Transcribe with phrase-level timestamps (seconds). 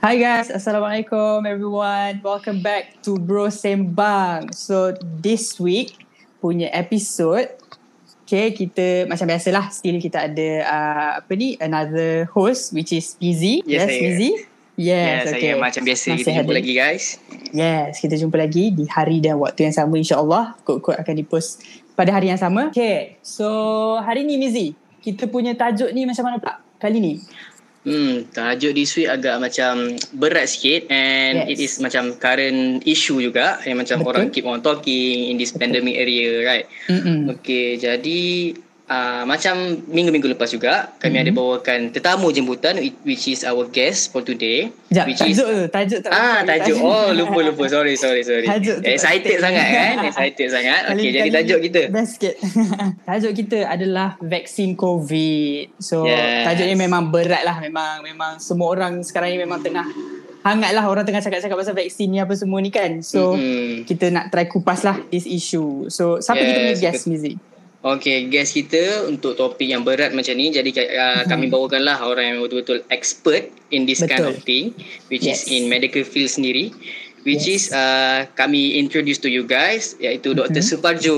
[0.00, 2.24] Hi guys, Assalamualaikum everyone.
[2.24, 4.48] Welcome back to Bro Sembang.
[4.56, 5.92] So this week
[6.40, 7.52] punya episode
[8.24, 13.60] Okay, kita macam biasalah still kita ada uh, apa ni another host which is Pizzy.
[13.68, 14.00] Yes, yes.
[14.00, 14.30] Pizzy.
[14.30, 14.48] Yes,
[14.80, 15.52] Yes, okay.
[15.52, 16.56] saya macam biasa Masih kita jumpa hadir.
[16.64, 17.04] lagi guys.
[17.52, 20.56] Yes, kita jumpa lagi di hari dan waktu yang sama insyaAllah.
[20.64, 21.60] Kod-kod akan dipost
[21.92, 22.72] pada hari yang sama.
[22.72, 23.44] Okay, so
[24.00, 24.72] hari ni Mizi,
[25.04, 27.12] kita punya tajuk ni macam mana pula kali ni?
[27.80, 31.48] Hmm, tajuk this week agak macam berat sikit and Yes.
[31.48, 34.10] it is macam current issue juga yang macam Betul.
[34.12, 36.66] orang keep on talking in this pandemic area, right?
[36.92, 37.32] Mm-mm.
[37.40, 38.52] Okay, jadi
[38.90, 39.54] uh, macam
[39.86, 41.22] minggu-minggu lepas juga kami Mhm.
[41.22, 44.74] ada bawakan tetamu jemputan which is our guest for today.
[44.90, 46.08] Sekejap, which tajuk is tu, tajuk tu.
[46.10, 46.76] Ah, tajuk.
[46.76, 47.62] Oh, lupa lupa.
[47.64, 48.44] Sorry, sorry, sorry.
[48.44, 48.86] Tajuk tu.
[48.90, 49.94] Excited sangat kan?
[50.04, 50.80] Excited sangat.
[50.90, 51.80] Okay, jadi tajuk kita.
[51.88, 52.34] Best sikit.
[53.08, 55.78] tajuk kita adalah vaksin COVID.
[55.78, 56.50] So Yes.
[56.50, 57.62] tajuk ni memang berat lah.
[57.62, 59.86] Memang memang semua orang sekarang ni memang tengah
[60.40, 62.98] hangat lah orang tengah cakap-cakap pasal vaksin ni apa semua ni kan.
[63.00, 63.84] So Mhm.
[63.84, 65.86] kita nak try kupas lah this issue.
[65.88, 67.36] So siapa kita punya Yes, guest Mizi?
[67.80, 70.52] Okay, guest kita untuk topik yang berat macam ni.
[70.52, 74.36] Jadi uh, kami bawakanlah orang yang betul-betul expert in this kind Betul.
[74.36, 74.76] of thing.
[75.08, 75.48] Which Yes.
[75.48, 76.76] is in medical field sendiri.
[77.24, 77.72] Which Yes.
[77.72, 80.60] is uh, kami introduce to you guys iaitu Dr.
[80.60, 81.16] Suparjo.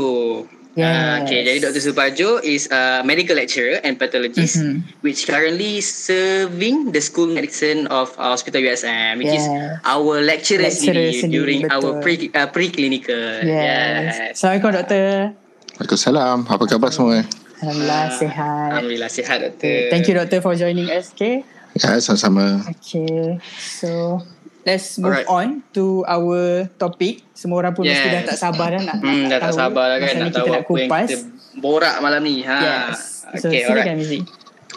[0.72, 0.86] Yes.
[0.86, 1.82] Uh, okay, jadi Dr.
[1.82, 5.02] Suparjo is a medical lecturer and pathologist Mhm.
[5.02, 9.82] which currently serving the school medicine of uh, Hospital USM which is Yes.
[9.84, 12.06] our lecturer, Lecturer sendiri, sendiri, during our betul.
[12.06, 13.42] pre uh, pre-clinical.
[13.42, 14.38] Yes.
[14.38, 15.41] Assalamualaikum doktor.
[15.82, 16.46] Waalaikumsalam.
[16.46, 17.26] Apa khabar semua?
[17.58, 18.68] Alhamdulillah Ah, sihat.
[18.70, 19.66] Alhamdulillah sihat doktor.
[19.66, 19.90] Okay.
[19.90, 21.10] Thank you doktor for joining us.
[21.10, 21.42] Okay.
[21.74, 22.62] Ya, sama-sama.
[22.70, 24.22] Okay, so
[24.62, 25.26] let's move Alright.
[25.26, 27.26] on to our topic.
[27.34, 28.14] Semua orang pun mesti Yes.
[28.14, 30.38] dah tak sabar dah nak, Hmm, dah tak tahu sabar lah kan macam nak tahu
[30.38, 31.08] kita nak apa yang kupas.
[31.08, 31.16] kita
[31.58, 32.36] borak malam ni.
[32.44, 32.56] Ha.
[32.60, 32.98] Yes.
[33.34, 33.98] So Okay, silakan alright.
[33.98, 34.20] Mizi.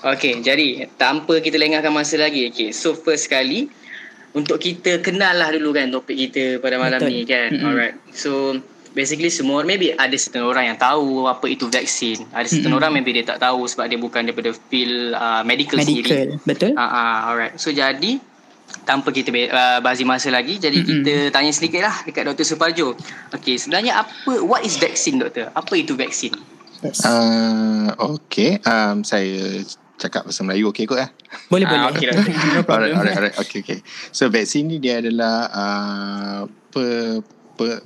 [0.01, 2.49] Okay, jadi tanpa kita lengahkan masa lagi.
[2.49, 3.69] Okay, so first kali
[4.31, 7.11] untuk kita kenal lah dulu kan topik kita pada malam Betul.
[7.11, 7.49] ni kan.
[7.51, 7.67] Mm-mm.
[7.67, 7.95] Alright.
[8.09, 8.57] So
[8.95, 12.23] basically semua maybe ada certain orang yang tahu apa itu vaksin.
[12.31, 12.79] Ada certain Mm-mm.
[12.79, 16.07] orang maybe dia tak tahu sebab dia bukan daripada field uh, medical, sendiri.
[16.07, 16.71] Medical, betul?
[16.79, 17.53] Ah, uh, alright.
[17.59, 18.17] So jadi
[18.87, 21.03] tanpa kita uh, bazi masa lagi, jadi Mm-mm.
[21.03, 22.47] kita tanya sedikit lah dekat Dr.
[22.47, 22.95] Suparjo.
[23.35, 25.51] Okay, sebenarnya apa, what is vaksin doktor?
[25.51, 26.33] Apa itu vaksin?
[26.81, 27.03] Yes.
[27.03, 28.63] Uh, okay.
[28.63, 29.63] Um, saya
[29.95, 31.09] cakap bahasa Melayu okey kot eh?
[31.47, 31.99] boleh ah, boleh.
[31.99, 32.09] doktor.
[32.15, 32.95] no Alright, problem.
[32.99, 33.37] alright, alright.
[33.43, 33.79] Okay, okay.
[34.11, 36.39] So, vaksin ni dia adalah uh,
[36.71, 36.83] pe,
[37.55, 37.79] pe,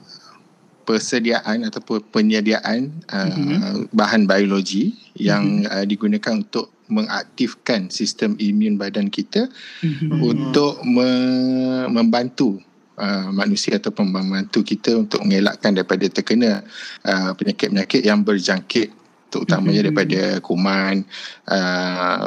[0.90, 3.94] persediaan ataupun penyediaan uh, Mhm.
[3.94, 9.46] bahan biologi yang uh, digunakan untuk mengaktifkan sistem imun badan kita
[9.86, 10.18] Mhm.
[10.18, 12.58] untuk me- membantu
[12.98, 16.66] uh, manusia ataupun membantu kita untuk mengelakkan daripada terkena
[17.06, 18.90] uh, penyakit-penyakit yang berjangkit
[19.30, 19.88] terutamanya Mhm.
[19.94, 21.06] daripada kuman
[21.46, 22.26] uh,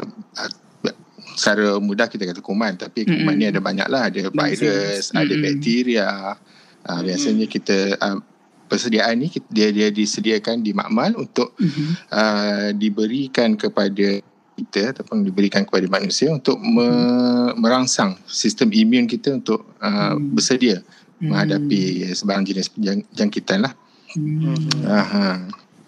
[1.33, 3.41] secara mudah kita kata kuman tapi kuman Mhm.
[3.41, 5.11] ni ada banyak lah ada virus jenis.
[5.11, 6.09] ada bakteria
[6.87, 8.23] uh, biasanya kita uh,
[8.73, 11.85] persediaan ni dia dia disediakan di makmal untuk Mhm.
[12.09, 19.61] uh, diberikan kepada kita ataupun diberikan kepada manusia untuk me- merangsang sistem imun kita untuk
[19.77, 20.33] uh, Hmm.
[20.33, 20.81] bersedia
[21.21, 21.29] Hmm.
[21.29, 23.73] menghadapi sebarang jenis jang- jangkitan lah.
[24.13, 24.57] Hmm.
[24.85, 25.29] Aha.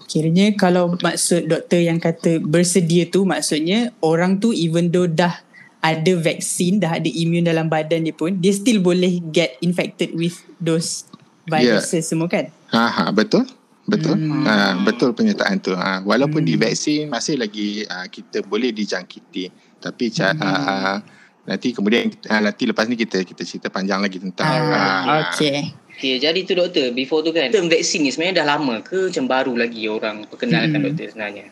[0.05, 5.41] Kiranya kalau maksud doktor yang kata bersedia tu maksudnya orang tu even though dah
[5.85, 10.33] ada vaksin, dah ada imun dalam badan dia pun, dia still boleh get infected with
[10.57, 11.05] those
[11.45, 12.49] viruses semua kan?
[12.75, 13.47] Aha, betul?
[13.85, 14.17] Betul.
[14.19, 14.45] Hmm.
[14.49, 15.77] Ha, betul pernyataan tu.
[15.77, 16.49] Ha, walaupun Hmm.
[16.51, 19.53] di vaksin masih lagi uh, kita boleh dijangkiti.
[19.79, 20.43] Tapi ca- Hmm.
[20.43, 20.97] uh,
[21.45, 25.71] nanti kemudian uh, nanti lepas ni kita kita cerita panjang lagi tentang Ah, ah, okay.
[25.95, 29.31] Okay, jadi tu doktor, before tu kan, term vaksin ni sebenarnya dah lama ke macam
[29.31, 30.87] baru lagi orang perkenalkan Hmm.
[30.91, 31.47] doktor sebenarnya?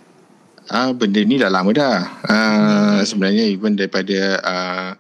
[0.66, 1.98] Ah benda ni dah lama dah.
[2.24, 3.06] Ah Hmm.
[3.06, 4.90] sebenarnya even daripada ah,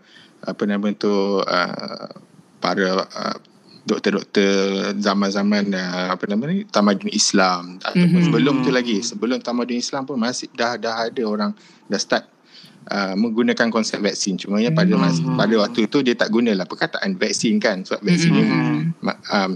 [0.44, 1.10] apa nama tu
[1.42, 2.06] ah,
[2.60, 3.36] para ah,
[3.82, 4.54] doktor-doktor
[4.96, 8.26] zaman-zaman ah, apa nama ni tamadun Islam ataupun Mhm.
[8.30, 11.50] sebelum tu lagi sebelum tamadun Islam pun masih dah dah ada orang
[11.86, 12.24] dah start
[12.86, 15.34] uh, menggunakan konsep vaksin cuma ya pada mas, Mhm.
[15.34, 18.78] pada waktu tu dia tak gunalah perkataan vaksin kan sebab vaksin ni Mhm.
[19.28, 19.52] um,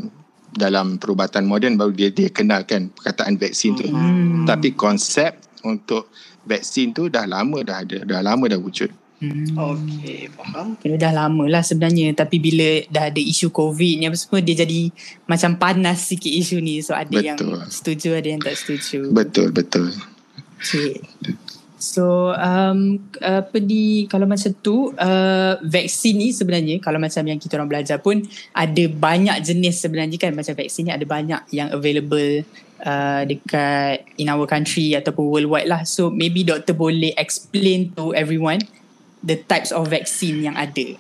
[0.51, 4.43] dalam perubatan moden baru dia dia kenalkan perkataan vaksin tu Hmm.
[4.43, 6.11] tapi konsep untuk
[6.43, 8.89] vaksin tu dah lama dah ada, dah lama dah wujud.
[9.17, 9.57] Hmm.
[9.57, 10.77] Okay, faham.
[10.77, 14.61] Kira dah lama lah sebenarnya Tapi bila dah ada isu COVID ni apa semua Dia
[14.61, 14.93] jadi
[15.25, 17.65] macam panas sikit isu ni So ada yang Betul.
[17.65, 19.89] setuju ada yang tak setuju Betul, betul.
[20.61, 21.01] Okay.
[21.77, 27.61] So um, apa ni kalau macam tu uh, vaksin ni sebenarnya kalau macam yang kita
[27.61, 28.25] orang belajar pun
[28.57, 32.45] ada banyak jenis sebenarnya kan macam vaksin ni ada banyak yang available
[32.81, 35.85] uh, dekat in our country ataupun worldwide lah.
[35.85, 38.65] So maybe doktor boleh explain to everyone
[39.23, 40.97] the types of vaccine yang ada.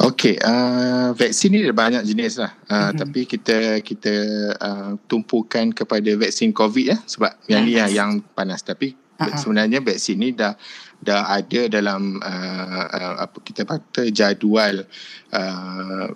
[0.00, 2.56] Okey, uh, vaksin ni ada banyak jenis lah.
[2.64, 2.96] Uh, mm-hmm.
[2.96, 4.14] Tapi kita kita
[4.56, 8.64] uh, tumpukan kepada vaksin COVID ya sebab yang ni yang, yang panas.
[8.64, 9.36] Tapi uh-huh.
[9.36, 10.56] sebenarnya vaksin ni dah
[11.02, 14.86] dah ada dalam uh, uh, apa kita kata jadual
[15.34, 16.06] uh,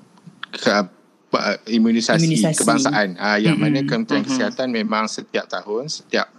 [0.51, 3.85] ke, uh, imunisasi, imunisasi kebangsaan uh, yang mm-hmm.
[3.85, 4.39] mana Kementerian mm-hmm.
[4.41, 6.33] Kesihatan memang setiap tahun setiap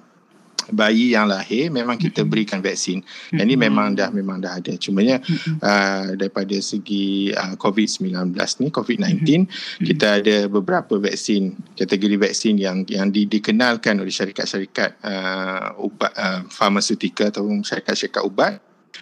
[0.71, 3.03] bayi yang lahir memang kita berikan vaksin.
[3.31, 4.73] Yang ini memang dah memang dah ada.
[4.75, 5.21] Cumanya
[5.63, 9.47] uh, daripada segi uh, COVID-19 ni, COVID-19,
[9.83, 16.41] kita ada beberapa vaksin, kategori vaksin yang yang di, dikenalkan oleh syarikat-syarikat uh, ubat uh,
[16.51, 18.59] farmaseutika atau syarikat-syarikat ubat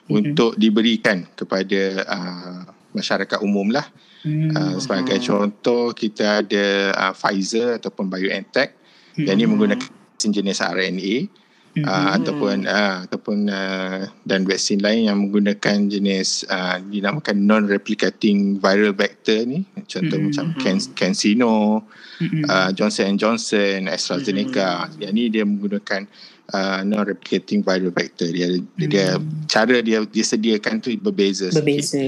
[0.10, 2.60] untuk diberikan kepada uh,
[2.94, 3.86] masyarakat umum lah.
[4.26, 6.66] Uh, sebagai contoh kita ada
[6.98, 8.74] uh, Pfizer ataupun BioNTech.
[9.16, 11.45] Yang ini menggunakan vaksin jenis RNA
[11.76, 11.86] mm-hmm.
[11.86, 18.58] uh, ataupun uh, ataupun uh, dan vaksin lain yang menggunakan jenis uh, dinamakan non replicating
[18.64, 20.32] viral vector ni contoh mm-hmm.
[20.32, 21.84] macam Can- CanSino
[22.24, 22.44] mm-hmm.
[22.48, 25.02] uh, Johnson Johnson AstraZeneca mm-hmm.
[25.04, 26.08] yang ni dia menggunakan
[26.56, 28.88] uh, non replicating viral vector dia mm-hmm.
[28.88, 29.20] dia
[29.52, 32.00] cara dia disediakan tu berbeza berbeza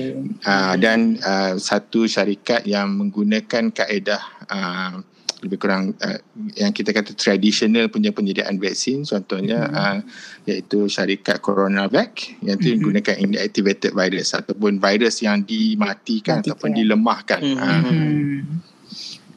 [0.47, 5.03] uh, dan uh, satu syarikat yang menggunakan kaedah uh,
[5.45, 6.19] lebih kurang uh,
[6.57, 9.77] yang kita kata traditional punya penyediaan vaksin contohnya mm-hmm.
[9.77, 12.73] uh, iaitu syarikat CoronaVac yang itu mm-hmm.
[12.81, 16.37] menggunakan inactivated virus ataupun virus yang dimatikan Matikan.
[16.41, 17.39] ataupun dilemahkan.
[17.41, 17.83] Mm-hmm.
[17.93, 18.39] Uh.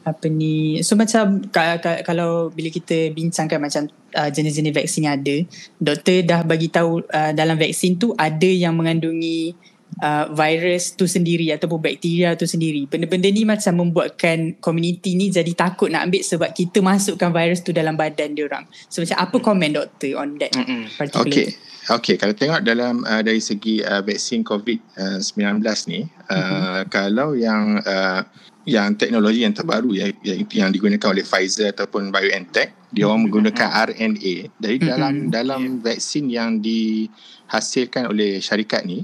[0.01, 1.45] Apa ni so macam
[2.01, 3.85] kalau bila kita bincangkan macam
[4.17, 5.37] uh, jenis-jenis vaksin yang ada
[5.77, 9.53] doktor dah bagi tahu uh, dalam vaksin tu ada yang mengandungi
[9.99, 12.87] uh, virus tu sendiri ataupun bakteria tu sendiri.
[12.87, 17.75] Benda-benda ni macam membuatkan community ni jadi takut nak ambil sebab kita masukkan virus tu
[17.75, 18.63] dalam badan dia orang.
[18.87, 20.55] So macam apa komen doktor on that
[20.95, 21.27] particular?
[21.27, 21.49] Okay.
[21.89, 26.81] Okay, kalau tengok dalam uh, dari segi uh, vaksin COVID-19 ni, uh, uh-huh.
[26.93, 28.21] kalau yang uh,
[28.65, 33.67] yang teknologi yang terbaru ya, yang, yang digunakan oleh Pfizer ataupun BioNTech, dia orang menggunakan
[33.89, 34.35] RNA.
[34.61, 39.01] Jadi dalam dalam vaksin yang dihasilkan oleh syarikat ni,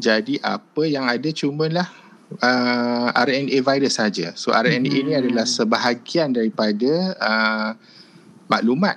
[0.00, 1.88] jadi apa yang ada cumalah
[2.40, 4.32] uh, RNA virus saja.
[4.38, 7.70] So RNA ini adalah sebahagian daripada uh,
[8.48, 8.96] maklumat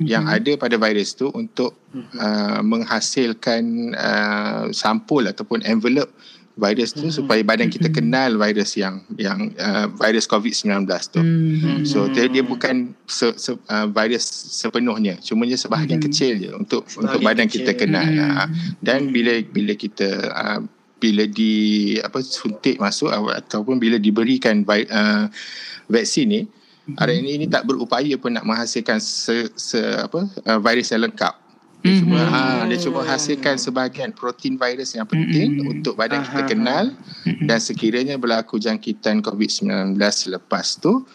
[0.00, 1.76] yang ada pada virus tu untuk
[2.16, 6.08] uh, menghasilkan uh, sampul ataupun envelope
[6.60, 7.14] virus tu hmm.
[7.16, 7.96] supaya badan kita hmm.
[7.96, 11.22] kenal virus yang yang uh, virus COVID-19 tu.
[11.24, 11.82] Hmm.
[11.88, 14.28] So dia, dia bukan se, se, uh, virus
[14.60, 16.06] sepenuhnya, cuma dia sebahagian hmm.
[16.12, 17.64] kecil je untuk sebahagian untuk badan kecil.
[17.64, 18.04] kita kenal.
[18.04, 18.36] Hmm.
[18.36, 18.46] Uh,
[18.84, 20.60] dan bila bila kita uh,
[21.00, 25.24] bila di apa suntik masuk ataupun bila diberikan uh,
[25.88, 27.00] vaksin ni hmm.
[27.00, 31.49] RNA ini tak berupaya pun nak menghasilkan se, se apa uh, virus yang lengkap.
[31.80, 32.00] Dia mm-hmm.
[32.04, 35.72] cuma ha, dia cuma hasilkan sebahagian protein virus yang penting mm-hmm.
[35.80, 37.48] untuk badan kita kenal mm-hmm.
[37.48, 41.08] dan sekiranya berlaku jangkitan COVID-19 selepas tu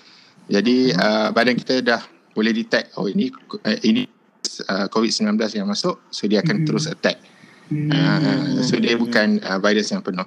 [0.49, 1.05] jadi mm-hmm.
[1.05, 2.01] uh, badan kita dah
[2.33, 3.29] boleh detect oh ini
[3.61, 4.09] uh, ini
[4.65, 6.67] uh, COVID-19 yang masuk so dia akan mm-hmm.
[6.67, 7.21] terus attack.
[7.69, 7.89] Mm-hmm.
[7.93, 10.25] Uh, so dia bukan uh, virus yang penuh.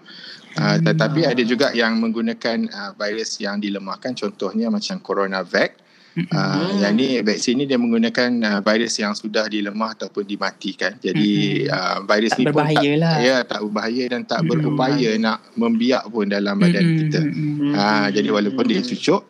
[0.59, 5.78] Uh, tetapi ada juga yang menggunakan uh, virus yang dilemahkan contohnya macam CoronaVac
[6.27, 10.99] Uh, yang ni vaksin ni dia menggunakan uh, virus yang sudah dilemah ataupun dimatikan.
[10.99, 13.17] Jadi uh, virus tak ni pun tak lah.
[13.23, 14.51] ya tak berbahaya dan tak mm-hmm.
[14.51, 17.01] berupaya nak membiak pun dalam badan mm-hmm.
[17.07, 17.21] kita.
[17.23, 17.73] Mm-hmm.
[17.77, 19.23] Uh, jadi walaupun dia cucuk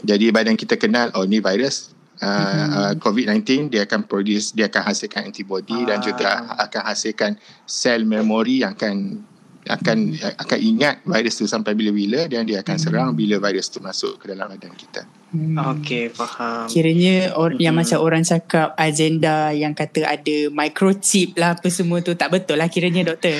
[0.00, 1.92] jadi badan kita kenal oh ni virus
[2.24, 2.70] uh, mm-hmm.
[2.76, 5.94] uh, COVID-19 dia akan produce dia akan hasilkan antibody ah.
[5.94, 7.32] dan juga akan hasilkan
[7.68, 9.24] sel memori yang akan
[9.70, 14.18] akan akan ingat virus tu sampai bila-bila dan dia akan serang bila virus tu masuk
[14.18, 15.06] ke dalam badan kita.
[15.30, 15.54] Hmm.
[15.78, 16.66] Okey, faham.
[16.66, 17.62] Kiranya or, hmm.
[17.62, 22.58] yang macam orang cakap agenda yang kata ada microchip lah apa semua tu tak betul
[22.58, 23.38] lah kiranya doktor.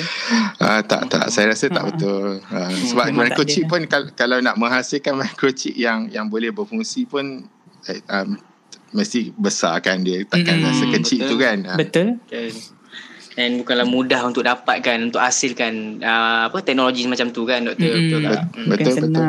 [0.57, 1.87] Uh, tak tak saya rasa tak uh.
[1.91, 2.39] betul.
[2.47, 7.43] Uh, sebab hmm, microchip pun kalau, kalau nak menghasilkan microchip yang yang boleh berfungsi pun
[7.91, 8.39] eh, um,
[8.95, 11.29] mesti besar kan dia takkan hmm, rasa kecil betul.
[11.29, 11.57] tu kan.
[11.75, 12.07] Betul.
[12.25, 12.79] Okay
[13.39, 18.09] and bukanlah mudah untuk dapatkan untuk hasilkan uh, apa teknologi macam tu kan doktor mm-hmm.
[18.11, 19.27] betul tak betul betul, betul.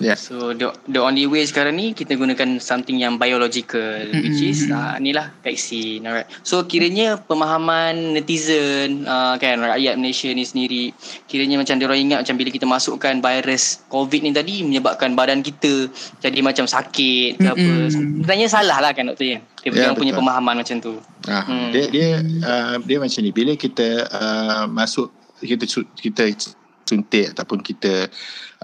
[0.00, 0.16] Yeah.
[0.16, 4.24] so the, the only way sekarang ni kita gunakan something yang biological mm-hmm.
[4.24, 10.44] which is uh, inilah vaksin alright so kiranya pemahaman netizen uh, kan rakyat Malaysia ni
[10.48, 10.84] sendiri
[11.28, 15.44] kiranya macam dia orang ingat macam bila kita masukkan virus covid ni tadi menyebabkan badan
[15.44, 15.92] kita
[16.24, 17.52] jadi macam sakit ke mm-hmm.
[17.52, 20.98] apa sebenarnya salah lah kan doktor ya dia ya, punya pemahaman macam tu.
[21.30, 22.08] Ha, dia dia
[22.42, 23.30] uh, dia macam ni.
[23.30, 25.64] Bila kita uh, masuk kita
[25.94, 26.34] kita
[26.82, 28.10] suntik ataupun kita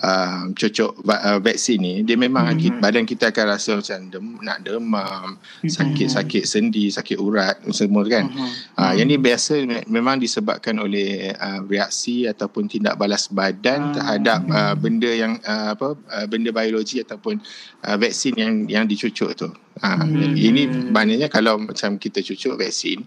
[0.03, 2.63] uh, cocok uh, vaksin ni dia memang mm-hmm.
[2.63, 5.71] kita, badan kita akan rasa macam dem, nak demam mm-hmm.
[5.71, 8.51] sakit-sakit sendi sakit urat semua kan mm-hmm.
[8.79, 13.97] uh, yang ni biasa memang disebabkan oleh uh, reaksi ataupun tindak balas badan mm-hmm.
[13.97, 17.39] terhadap uh, benda yang uh, apa uh, benda biologi ataupun
[17.87, 20.35] uh, vaksin yang yang dicucuk tu uh, mm-hmm.
[20.35, 23.07] ini maknanya kalau macam kita cucuk vaksin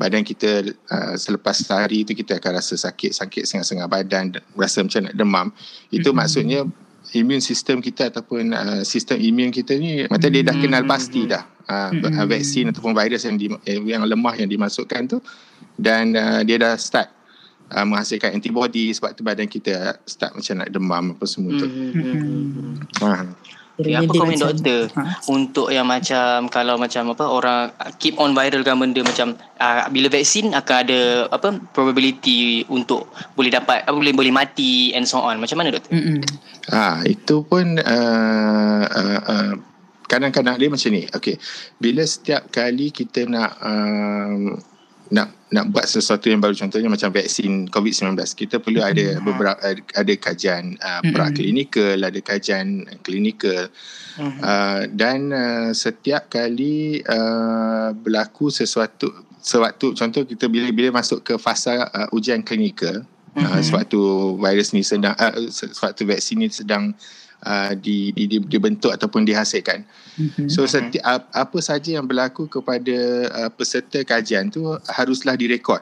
[0.00, 4.24] badan kita uh, selepas sehari tu kita akan rasa sakit sakit setengah-setengah badan
[4.56, 5.46] rasa macam nak demam
[5.92, 6.16] itu mm-hmm.
[6.16, 6.60] maksudnya
[7.12, 11.44] imun sistem kita ataupun uh, sistem imun kita ni macam dia dah kenal pasti dah
[11.68, 12.24] uh, mm-hmm.
[12.32, 13.52] vaksin ataupun virus yang di,
[13.84, 15.18] yang lemah yang dimasukkan tu
[15.76, 17.12] dan uh, dia dah start
[17.68, 23.04] uh, menghasilkan antibody sebab tu badan kita start macam nak demam apa semua tu mm-hmm.
[23.04, 23.28] uh.
[23.80, 25.02] Okay, apa komen macam, doktor ha?
[25.32, 27.60] untuk yang macam kalau macam apa orang
[27.96, 31.00] keep on viral kan benda macam uh, bila vaksin akan ada
[31.32, 35.90] apa probability untuk boleh dapat apa boleh boleh mati and so on macam mana doktor?
[35.92, 36.18] Mm-hmm.
[36.70, 39.52] Ah itu pun uh, uh, uh,
[40.10, 41.06] kadang-kadang dia macam ni.
[41.06, 41.38] Okey.
[41.78, 44.58] Bila setiap kali kita nak uh,
[45.10, 49.26] nak nak buat sesuatu yang baru contohnya macam vaksin COVID-19 kita perlu ada hmm.
[49.26, 51.10] beberapa ada kajian uh, hmm.
[51.10, 53.66] praklinikal ada kajian klinikal
[54.14, 54.38] hmm.
[54.38, 59.10] uh, dan uh, setiap kali uh, berlaku sesuatu
[59.42, 63.02] sewaktu contoh kita bila bila masuk ke fasa uh, ujian klinikal
[63.34, 63.50] uh, hmm.
[63.50, 63.98] uh, sewaktu
[64.38, 67.19] virus ni sedang uh, sewaktu vaksin ni sedang uh,
[67.76, 69.84] di, di, di, dibentuk ataupun dihasilkan.
[70.20, 70.48] Mm-hmm.
[70.52, 72.98] So setiap apa saja yang berlaku kepada
[73.32, 75.80] uh, peserta kajian tu haruslah direkod.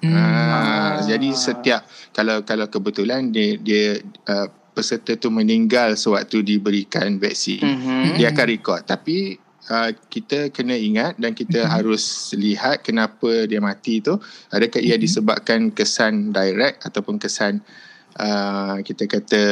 [0.00, 0.12] Mm.
[0.12, 3.84] Uh, jadi setiap kalau kalau kebetulan dia dia
[4.28, 8.16] uh, peserta tu meninggal sewaktu diberikan vaksin, mm-hmm.
[8.18, 8.80] dia akan rekod.
[8.84, 11.72] Tapi Uh, kita kena ingat dan kita mm-hmm.
[11.72, 12.04] harus
[12.36, 14.20] lihat kenapa dia mati tu
[14.52, 15.00] adakah ia mm-hmm.
[15.00, 17.64] disebabkan kesan direct ataupun kesan
[18.20, 19.42] uh, kita kata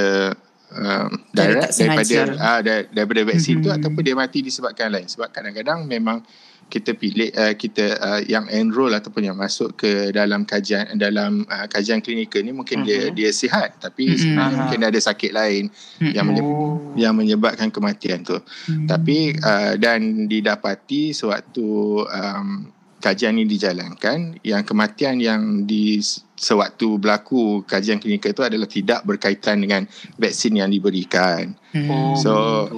[0.73, 2.61] uh, direct daripada uh,
[2.91, 3.67] daripada vaksin mm-hmm.
[3.67, 6.25] tu ataupun dia mati disebabkan lain sebab kadang-kadang memang
[6.73, 11.69] kita pilih uh, kita uh, yang enroll ataupun yang masuk ke dalam kajian dalam uh,
[11.69, 13.13] kajian klinikal ni mungkin mm-hmm.
[13.13, 16.13] dia dia sihat tapi sebenarnya mungkin ada sakit lain mm-hmm.
[16.17, 16.77] yang menyebab, oh.
[16.97, 18.89] yang menyebabkan kematian tu mm-hmm.
[18.89, 21.69] tapi uh, dan didapati sewaktu
[22.09, 25.99] um, kajian ini dijalankan yang kematian yang di
[26.39, 29.87] sewaktu berlaku kajian klinikal itu adalah tidak berkaitan dengan
[30.19, 31.55] vaksin yang diberikan.
[31.71, 32.15] Hmm.
[32.19, 32.33] So,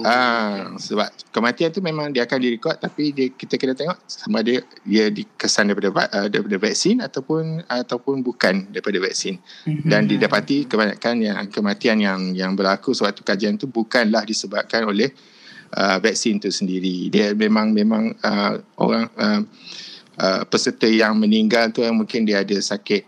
[0.05, 4.61] ah sebab kematian itu memang dia akan direkod tapi dia, kita kena tengok sama dia
[4.85, 9.37] dia dikesan daripada uh, daripada vaksin ataupun ataupun bukan daripada vaksin.
[9.65, 9.85] Hmm.
[9.85, 15.09] Dan didapati kebanyakan yang kematian yang yang berlaku sewaktu kajian itu bukanlah disebabkan oleh
[15.73, 17.09] uh, vaksin itu sendiri.
[17.09, 19.41] Dia memang memang uh, orang uh,
[20.19, 23.03] uh, peserta yang meninggal tu mungkin dia ada sakit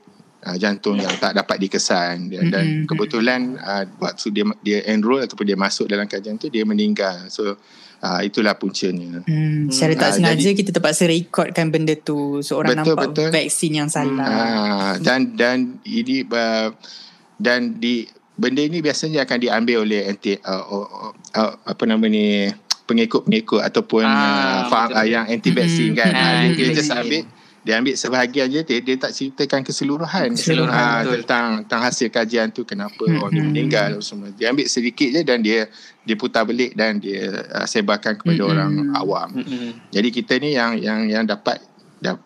[0.47, 2.87] uh, jantung yang tak dapat dikesan dan, dan mm-hmm.
[2.87, 7.55] kebetulan uh, waktu dia dia enroll ataupun dia masuk dalam kajian tu dia meninggal so
[8.03, 9.73] uh, itulah puncanya hmm.
[9.73, 13.29] secara tak uh, sengaja jadi, kita terpaksa rekodkan benda tu seorang betul, nampak betul.
[13.33, 16.69] vaksin yang salah uh, dan dan ini uh,
[17.37, 18.05] dan di
[18.37, 22.53] benda ini biasanya akan diambil oleh anti uh, uh, uh, apa nama ni
[22.87, 25.99] pengikut-pengikut ataupun ah, uh, faham, uh, yang anti vaksin mm-hmm.
[25.99, 27.21] kan ah, dia, dia just ambil
[27.67, 32.47] dia ambil sebahagian je dia, dia tak ceritakan keseluruhan, keseluruhan uh, tentang tentang hasil kajian
[32.47, 33.19] tu kenapa hmm.
[33.19, 35.67] orang ni meninggal semua dia ambil sedikit je dan dia
[36.07, 38.51] dia putar belik dan dia uh, sebarkan kepada hmm.
[38.55, 39.91] orang awam hmm.
[39.91, 41.59] jadi kita ni yang yang yang dapat
[41.99, 42.23] dap,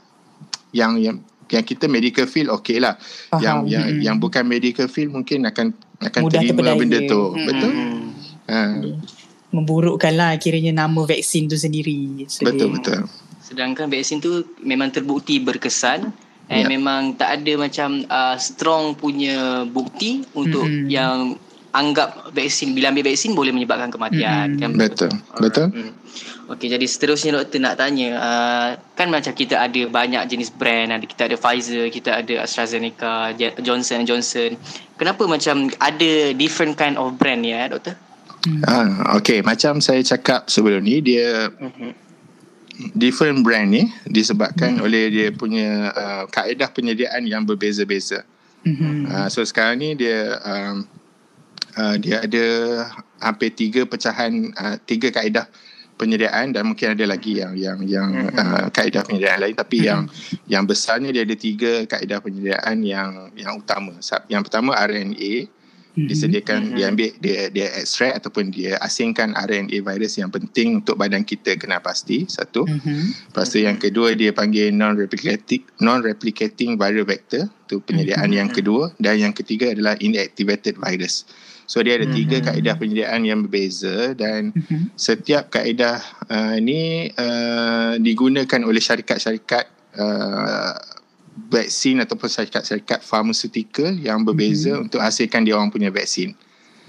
[0.69, 1.17] yang yang
[1.49, 3.41] yang kita medical field okey lah Faham.
[3.41, 4.01] yang yang hmm.
[4.05, 5.73] yang bukan medical field mungkin akan
[6.05, 6.77] akan Mudah terima terpedaya.
[6.77, 7.45] benda tu hmm.
[7.49, 9.20] betul hmm.
[9.51, 12.27] Memburukkan lah akhirnya nama vaksin tu sendiri.
[12.41, 13.07] Betul betul.
[13.43, 16.11] Sedangkan vaksin tu memang terbukti berkesan
[16.47, 16.71] and yep.
[16.71, 20.87] memang tak ada macam uh, strong punya bukti untuk mm-hmm.
[20.87, 21.35] yang
[21.71, 24.55] anggap vaksin bila ambil vaksin boleh menyebabkan kematian.
[24.55, 24.61] Mm-hmm.
[24.63, 24.71] kan?
[24.75, 25.11] Betul.
[25.39, 25.67] Betul?
[25.71, 25.91] Mm.
[26.51, 31.05] Okey jadi seterusnya doktor nak tanya uh, kan macam kita ada banyak jenis brand ada
[31.07, 33.31] kita ada Pfizer kita ada AstraZeneca
[33.63, 34.59] Johnson Johnson.
[34.99, 37.95] Kenapa macam ada different kind of brand ya doktor
[38.65, 42.11] Ah, okay, macam saya cakap sebelum ni dia mm-hmm
[42.95, 44.85] different brand ni disebabkan hmm.
[44.85, 48.25] oleh dia punya uh, kaedah penyediaan yang berbeza-beza.
[48.61, 49.09] Hmm.
[49.09, 50.85] Uh, so sekarang ni dia um,
[51.77, 52.45] uh, dia ada
[53.21, 55.49] hampir tiga pecahan uh, tiga kaedah
[55.97, 58.37] penyediaan dan mungkin ada lagi yang yang yang hmm.
[58.37, 59.87] uh, kaedah penyediaan lain tapi hmm.
[59.87, 60.01] yang
[60.49, 63.97] yang besarnya dia ada tiga kaedah penyediaan yang yang utama.
[64.29, 65.60] Yang pertama RNA
[65.91, 66.07] Mm-hmm.
[66.07, 66.75] Disediakan mm-hmm.
[66.79, 71.59] dia ambil dia dia extract ataupun dia asingkan RNA virus yang penting untuk badan kita
[71.59, 72.63] kena pasti satu.
[72.63, 73.31] Mm-hmm.
[73.35, 78.39] Lepas tu yang kedua dia panggil non replicating non replicating viral vector tu penyediaan mm-hmm.
[78.39, 81.27] yang kedua dan yang ketiga adalah inactivated virus.
[81.67, 82.47] So dia ada tiga mm-hmm.
[82.51, 84.95] kaedah penyediaan yang berbeza dan mm-hmm.
[84.95, 85.99] setiap kaedah
[86.31, 90.75] uh, ini uh, digunakan oleh syarikat-syarikat uh,
[91.31, 94.87] vaksin ataupun syarikat-syarikat farmaceutical yang berbeza hmm.
[94.87, 96.35] untuk hasilkan dia orang punya vaksin.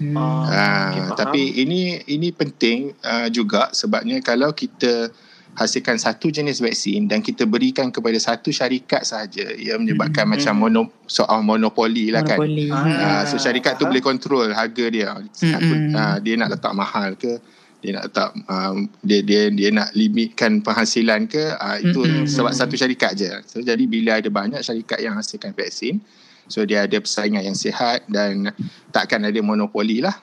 [0.01, 0.17] Hmm.
[0.17, 5.13] Uh, okay, tapi ini ini penting uh, juga sebabnya kalau kita
[5.53, 10.33] hasilkan satu jenis vaksin dan kita berikan kepada satu syarikat sahaja ia menyebabkan hmm.
[10.33, 12.41] macam mono, soal monopoli lah kan.
[12.41, 12.73] Monopoli.
[12.73, 15.13] Uh, so syarikat tu boleh kontrol harga dia.
[15.13, 15.93] Hmm.
[15.93, 17.37] Uh, dia nak letak mahal ke
[17.83, 22.31] dia nak letak um, dia dia dia nak limitkan penghasilan ke uh, itu mm-hmm.
[22.31, 25.99] sebab satu syarikat je so jadi bila ada banyak syarikat yang hasilkan vaksin
[26.47, 28.55] so dia ada persaingan yang sihat dan
[28.95, 30.15] takkan ada monopoli lah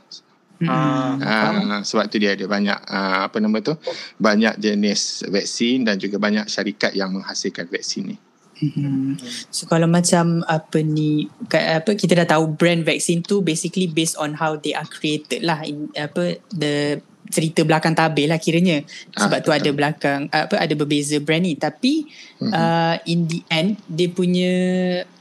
[0.65, 1.21] mm-hmm.
[1.21, 3.77] uh, sebab tu dia ada banyak uh, apa nama tu
[4.17, 8.19] banyak jenis vaksin dan juga banyak syarikat yang menghasilkan vaksin ni
[8.61, 9.17] Hmm.
[9.49, 14.37] So kalau macam apa ni apa kita dah tahu brand vaksin tu basically based on
[14.37, 18.83] how they are created lah in, apa the cerita belakang tabel lah kiranya
[19.15, 19.59] sebab ah, tu betul.
[19.63, 22.53] ada belakang apa ada berbeza brand ni tapi mm-hmm.
[22.53, 24.53] uh, in the end dia punya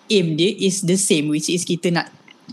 [0.09, 2.09] aim dia is the same which is kita nak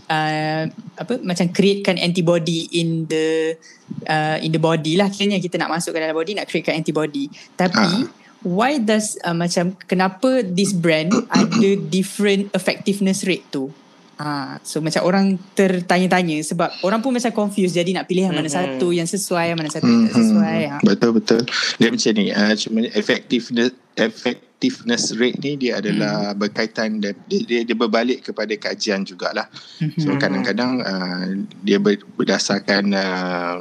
[0.07, 3.57] uh, apa macam createkan antibody in the
[4.05, 8.05] uh, in the body lah kiranya kita nak masukkan dalam body nak createkan antibody tapi
[8.05, 8.05] ah.
[8.45, 13.73] why does uh, macam kenapa this brand ada different effectiveness rate tu
[14.17, 18.49] Ha, so macam orang tertanya-tanya sebab orang pun macam confused jadi nak pilih yang mana
[18.49, 18.81] mm-hmm.
[18.81, 20.01] satu yang sesuai yang mana satu mm-hmm.
[20.01, 20.59] yang tak sesuai.
[20.65, 20.77] Ha.
[20.81, 21.41] Betul betul.
[21.77, 26.37] Dia macam ni, uh, cuma effectiveness effectiveness rate ni dia adalah mm.
[26.41, 29.45] berkaitan dia, dia dia berbalik kepada kajian jugalah.
[29.85, 30.01] Mm-hmm.
[30.01, 31.25] So kadang-kadang uh,
[31.61, 31.77] dia
[32.17, 33.55] berdasarkan uh,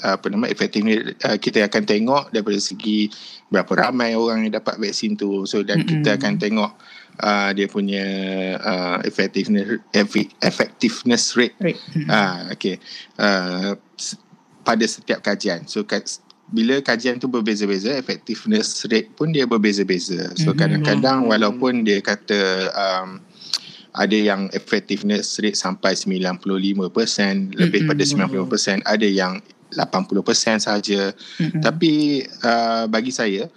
[0.00, 3.12] apa nama effectiveness uh, kita akan tengok daripada segi
[3.52, 5.44] berapa ramai orang yang dapat vaksin tu.
[5.44, 6.00] So dan mm-hmm.
[6.00, 6.72] kita akan tengok
[7.20, 8.06] uh, dia punya
[8.62, 9.82] uh, effectiveness
[10.40, 11.56] effectiveness rate.
[11.60, 11.80] rate.
[12.08, 12.80] Uh, okay.
[13.20, 13.76] Uh,
[14.62, 15.66] pada setiap kajian.
[15.66, 15.82] So
[16.52, 20.36] bila kajian tu berbeza-beza, effectiveness rate pun dia berbeza-beza.
[20.38, 20.60] So mm-hmm.
[20.60, 23.24] kadang-kadang walaupun dia kata um,
[23.92, 27.90] ada yang effectiveness rate sampai 95%, lebih mm-hmm.
[27.90, 28.02] pada
[28.84, 29.40] 95%, ada yang
[29.72, 31.02] 80% saja.
[31.16, 31.60] Mm-hmm.
[31.64, 31.92] Tapi
[32.44, 33.48] uh, bagi saya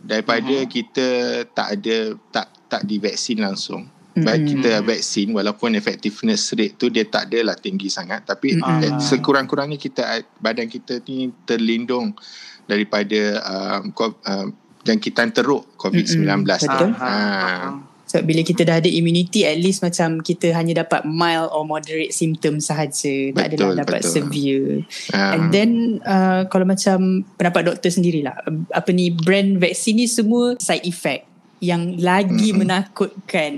[0.00, 0.72] daripada mm-hmm.
[0.72, 1.08] kita
[1.52, 1.96] tak ada
[2.32, 3.82] tak tak divaksin langsung.
[4.10, 4.26] Mm-hmm.
[4.26, 8.98] Baik kita vaksin walaupun effectiveness rate tu dia tak adalah tinggi sangat tapi mm-hmm.
[8.98, 12.14] sekurang-kurangnya kita badan kita ni terlindung
[12.66, 14.46] daripada um, um,
[14.82, 16.26] jangkitan teruk COVID-19.
[16.26, 16.42] Mm-hmm.
[16.46, 16.90] Betul.
[16.98, 17.10] Ha.
[18.10, 22.10] So bila kita dah ada immunity at least macam kita hanya dapat mild or moderate
[22.10, 23.30] symptoms sahaja.
[23.30, 24.10] Tak adalah dapat betul.
[24.10, 24.82] severe.
[25.14, 25.30] Um.
[25.30, 25.70] And then
[26.02, 28.34] uh, kalau macam pendapat doktor sendirilah
[28.74, 31.29] apa ni brand vaksin ni semua side effect
[31.60, 32.60] yang lagi mm-hmm.
[32.60, 33.52] menakutkan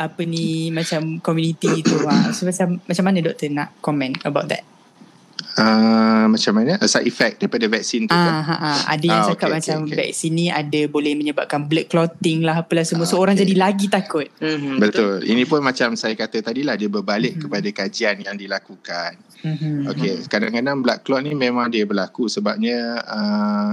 [0.00, 2.32] apa ni macam community tu ha.
[2.32, 4.64] so macam macam mana doktor nak comment about that
[5.60, 8.34] Uh, macam mana uh, side effect daripada vaksin tu ah, kan?
[8.46, 8.72] Ha, ha.
[8.94, 9.98] Ada yang ah, cakap okay, macam okay, okay.
[10.06, 13.02] vaksin ni ada boleh menyebabkan blood clotting lah apalah semua.
[13.04, 14.30] So ah, orang jadi lagi takut.
[14.38, 15.20] Mm-hmm, betul.
[15.20, 15.28] betul.
[15.28, 17.50] Ini pun macam saya kata tadi lah dia berbalik mm-hmm.
[17.50, 19.10] kepada kajian yang dilakukan.
[19.42, 19.76] Mm-hmm.
[19.90, 20.12] Okay.
[20.30, 23.70] Kadang-kadang blood clot ni memang dia berlaku sebabnya uh,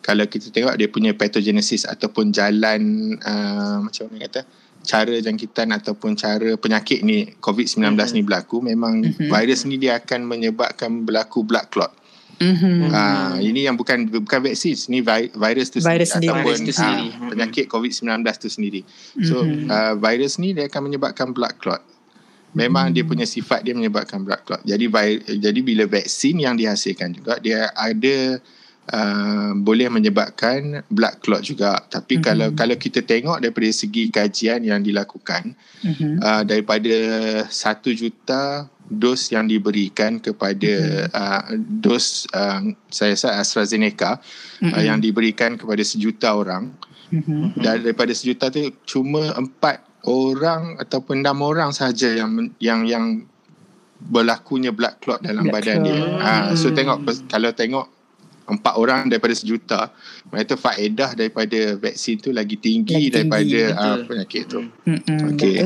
[0.00, 4.40] kalau kita tengok dia punya pathogenesis ataupun jalan uh, macam mana kata
[4.80, 8.14] cara jangkitan ataupun cara penyakit ni COVID-19 mm-hmm.
[8.16, 9.28] ni berlaku memang mm-hmm.
[9.28, 11.92] virus ni dia akan menyebabkan berlaku blood clot.
[12.40, 12.88] Mm-hmm.
[12.88, 17.08] Uh, ini yang bukan bukan vaksin ni virus tu virus sendiri, ataupun virus tu sendiri.
[17.12, 18.80] Uh, penyakit COVID-19 tu sendiri.
[19.20, 19.68] So mm-hmm.
[19.68, 21.84] uh, virus ni dia akan menyebabkan blood clot.
[22.56, 22.96] Memang mm-hmm.
[22.96, 24.64] dia punya sifat dia menyebabkan blood clot.
[24.64, 24.88] Jadi
[25.36, 28.40] jadi bila vaksin yang dihasilkan juga dia ada
[28.92, 32.26] uh, boleh menyebabkan blood clot juga tapi mm-hmm.
[32.26, 35.54] kalau kalau kita tengok daripada segi kajian yang dilakukan
[35.86, 36.12] mm-hmm.
[36.20, 36.96] uh, daripada
[37.46, 41.14] satu juta dos yang diberikan kepada mm-hmm.
[41.14, 41.42] uh,
[41.80, 44.74] dos uh, saya rasa AstraZeneca mm-hmm.
[44.74, 46.74] uh, yang diberikan kepada sejuta orang
[47.14, 47.58] mm-hmm.
[47.62, 53.06] dan daripada sejuta tu cuma empat orang ataupun enam orang sahaja yang yang yang
[54.00, 55.86] berlakunya blood clot dalam blood badan clot.
[55.92, 56.04] dia.
[56.24, 57.99] Ha, so tengok kalau tengok
[58.50, 59.94] empat orang daripada sejuta
[60.34, 65.56] itu faedah daripada vaksin tu lagi tinggi lagi daripada tinggi, uh, penyakit tu mm-hmm, okey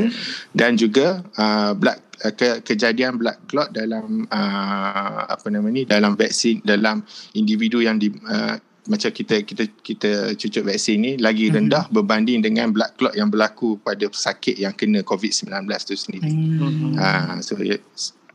[0.52, 6.14] dan juga uh, blood uh, ke, kejadian blood clot dalam uh, apa nama ni dalam
[6.14, 7.00] vaksin dalam
[7.32, 11.56] individu yang di uh, macam kita kita kita cucuk vaksin ni lagi mm-hmm.
[11.56, 11.96] rendah mm-hmm.
[11.96, 15.48] berbanding dengan blood clot yang berlaku pada sakit yang kena COVID-19
[15.88, 16.28] tu sendiri.
[16.28, 17.00] Mm-hmm.
[17.00, 17.56] Uh, so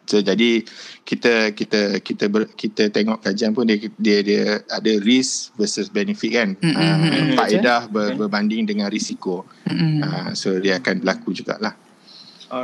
[0.10, 0.65] So jadi
[1.06, 6.34] kita kita kita ber, kita tengok kajian pun dia dia dia ada risk versus benefit
[6.34, 6.50] kan.
[6.58, 6.74] Mm-hmm.
[6.74, 9.45] Uh, faedah ber, berbanding dengan risiko.
[9.69, 10.02] Mm-hmm.
[10.02, 11.78] Uh, so dia akan berlaku jugalah.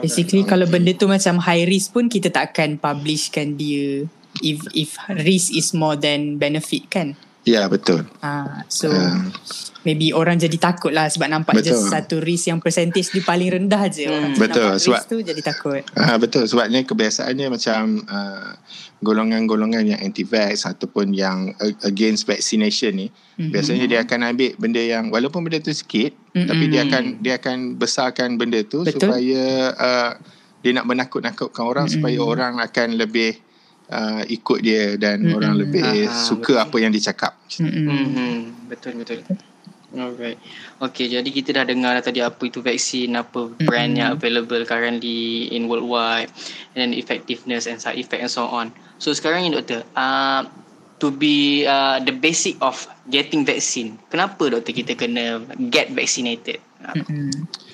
[0.01, 0.49] Basically okay.
[0.49, 4.09] kalau benda tu macam high risk pun kita tak akan publishkan dia
[4.41, 7.13] if if risk is more than benefit kan.
[7.45, 8.09] Ya yeah, betul.
[8.19, 9.21] Ah uh, so uh
[9.85, 11.77] maybe orang jadi takut lah sebab nampak betul.
[11.77, 14.17] je satu risk yang percentage dia paling rendah je hmm.
[14.17, 18.57] orang betul nampak sebab risk tu jadi takut uh, betul sebabnya kebiasaannya macam uh,
[19.05, 21.53] golongan-golongan yang anti-vax ataupun yang
[21.85, 23.53] against vaccination ni mm-hmm.
[23.53, 26.49] biasanya dia akan ambil benda yang walaupun benda tu sikit mm-hmm.
[26.49, 29.05] tapi dia akan dia akan besarkan benda tu betul.
[29.05, 29.43] supaya
[29.77, 30.11] uh,
[30.65, 32.01] dia nak menakut-nakutkan orang mm-hmm.
[32.01, 33.37] supaya orang akan lebih
[33.91, 35.37] uh, ikut dia dan mm-hmm.
[35.37, 36.65] orang lebih Aha, suka betul.
[36.65, 37.33] apa yang dicakap.
[37.59, 38.69] Mm-hmm.
[38.71, 39.19] Betul betul.
[39.95, 40.35] Alright.
[40.83, 44.01] Okay, jadi kita dah dengar tadi apa itu vaksin, apa brand mm-hmm.
[44.01, 46.27] yang available currently in worldwide,
[46.75, 48.75] and then effectiveness and side effect and so on.
[48.99, 50.43] So sekarang ni doktor, uh,
[50.99, 52.75] to be uh, the basic of
[53.07, 55.39] getting vaccine, kenapa doktor kita kena
[55.71, 56.59] get vaccinated?
[56.83, 57.64] Mm-hmm.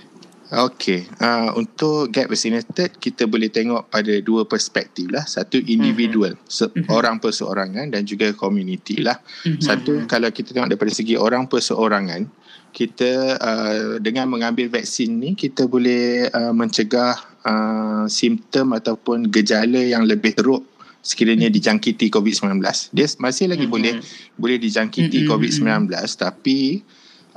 [0.51, 5.23] Okay, uh, untuk get vaccinated kita boleh tengok pada dua perspektif lah.
[5.23, 6.91] Satu individual, mm-hmm.
[6.91, 9.15] orang perseorangan dan juga community lah.
[9.47, 9.63] Mm-hmm.
[9.63, 12.27] Satu kalau kita tengok daripada segi orang perseorangan,
[12.75, 17.15] kita uh, dengan mengambil vaksin ni kita boleh uh, mencegah
[17.47, 20.67] uh, simptom ataupun gejala yang lebih teruk
[20.99, 21.63] sekiranya mm-hmm.
[21.63, 22.59] dijangkiti COVID-19.
[22.91, 23.71] Dia masih lagi mm-hmm.
[23.71, 23.93] boleh
[24.35, 25.31] boleh dijangkiti mm-hmm.
[25.31, 26.83] COVID-19 tapi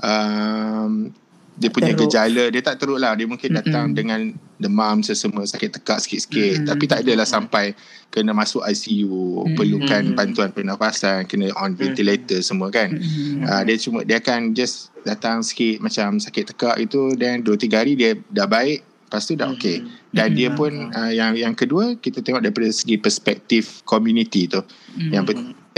[0.03, 1.15] um,
[1.55, 2.11] dia punya teruk.
[2.11, 3.99] gejala dia tak teruk lah dia mungkin datang mm-hmm.
[3.99, 4.21] dengan
[4.59, 6.69] demam sesama sakit tekak sikit-sikit mm-hmm.
[6.75, 7.79] tapi tak adalah sampai
[8.11, 9.55] kena masuk ICU mm-hmm.
[9.55, 12.51] perlukan bantuan pernafasan kena on ventilator mm-hmm.
[12.51, 13.47] semua kan mm-hmm.
[13.47, 17.71] uh, dia cuma dia akan just datang sikit macam sakit tekak itu dan 2 3
[17.71, 20.39] hari dia dah baik lepas tu dah okey dan mm-hmm.
[20.39, 25.11] dia pun uh, yang yang kedua kita tengok daripada segi perspektif community tu mm-hmm.
[25.15, 25.23] yang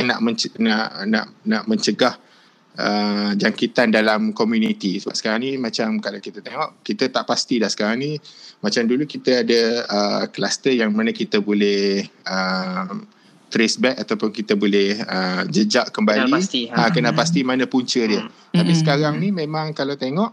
[0.09, 2.17] nak, menc- nak nak nak mencegah
[2.79, 7.69] uh, jangkitan dalam komuniti sebab sekarang ni macam kalau kita tengok kita tak pasti dah
[7.73, 8.13] sekarang ni
[8.61, 12.97] macam dulu kita ada uh, kluster yang mana kita boleh uh,
[13.49, 16.89] trace back ataupun kita boleh uh, jejak kembali kena pasti, ha.
[16.89, 18.55] Ha, kena pasti mana punca dia hmm.
[18.55, 18.81] tapi hmm.
[18.85, 20.33] sekarang ni memang kalau tengok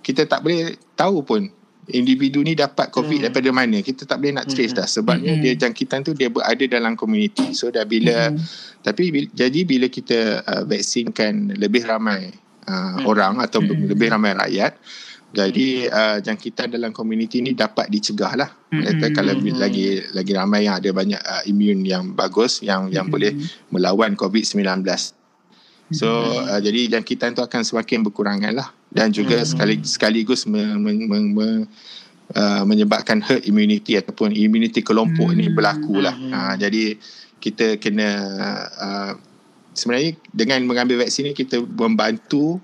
[0.00, 1.59] kita tak boleh tahu pun
[1.92, 3.24] individu ni dapat covid hmm.
[3.28, 4.78] daripada mana kita tak boleh nak trace hmm.
[4.80, 5.42] dah sebabnya hmm.
[5.42, 8.40] dia jangkitan tu dia berada dalam komuniti so dah bila hmm.
[8.82, 12.30] tapi bila, jadi bila kita uh, vaksinkan lebih ramai
[12.66, 13.04] uh, hmm.
[13.06, 13.90] orang atau hmm.
[13.90, 14.78] lebih ramai rakyat
[15.30, 19.14] jadi uh, jangkitan dalam komuniti ni dapat dicegah lah hmm.
[19.14, 19.62] kalau hmm.
[19.62, 23.14] lagi lagi ramai yang ada banyak uh, imun yang bagus yang yang hmm.
[23.14, 23.32] boleh
[23.70, 24.82] melawan covid-19
[25.90, 26.54] So hmm.
[26.54, 29.48] uh, jadi jangkitan tu akan semakin berkurangan lah dan juga hmm.
[29.48, 31.48] sekali sekaligus me, me, me, me,
[32.34, 35.38] uh, menyebabkan herd immunity ataupun immunity kelompok hmm.
[35.38, 36.14] ni berlaku lah.
[36.14, 36.34] Hmm.
[36.34, 36.98] Uh, jadi
[37.40, 38.10] kita kena
[38.76, 39.12] uh,
[39.72, 42.58] sebenarnya dengan mengambil vaksin ni kita membantu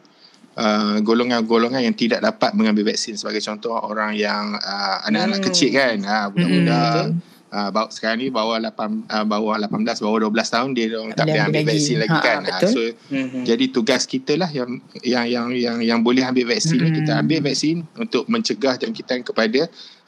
[0.59, 5.47] uh, golongan-golongan yang tidak dapat mengambil vaksin sebagai contoh orang yang uh, anak-anak hmm.
[5.49, 7.05] kecil kan, uh, budak-budak.
[7.15, 10.87] Hmm uh, bawa sekarang ni bawah 8 uh, ah, bawah 18 bawah 12 tahun dia
[10.97, 13.43] orang tak boleh ambil vaksin lagi ha, kan ha, so mm-hmm.
[13.47, 14.71] jadi tugas kita lah yang
[15.03, 16.97] yang yang yang yang boleh ambil vaksin mm-hmm.
[17.03, 19.61] kita ambil vaksin untuk mencegah jangkitan kepada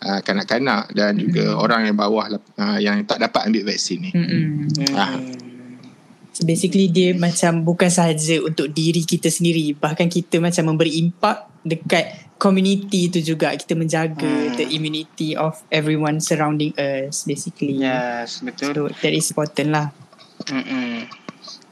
[0.05, 1.24] uh, kanak-kanak dan mm-hmm.
[1.31, 4.94] juga orang yang bawah uh, yang tak dapat ambil vaksin ni mm-hmm.
[4.94, 5.18] uh.
[6.32, 11.50] So basically dia macam bukan sahaja untuk diri kita sendiri bahkan kita macam memberi impak
[11.66, 14.54] dekat community tu juga kita menjaga hmm.
[14.54, 19.86] the immunity of everyone surrounding us basically yes betul so that is important lah
[20.46, 21.10] Mm-mm.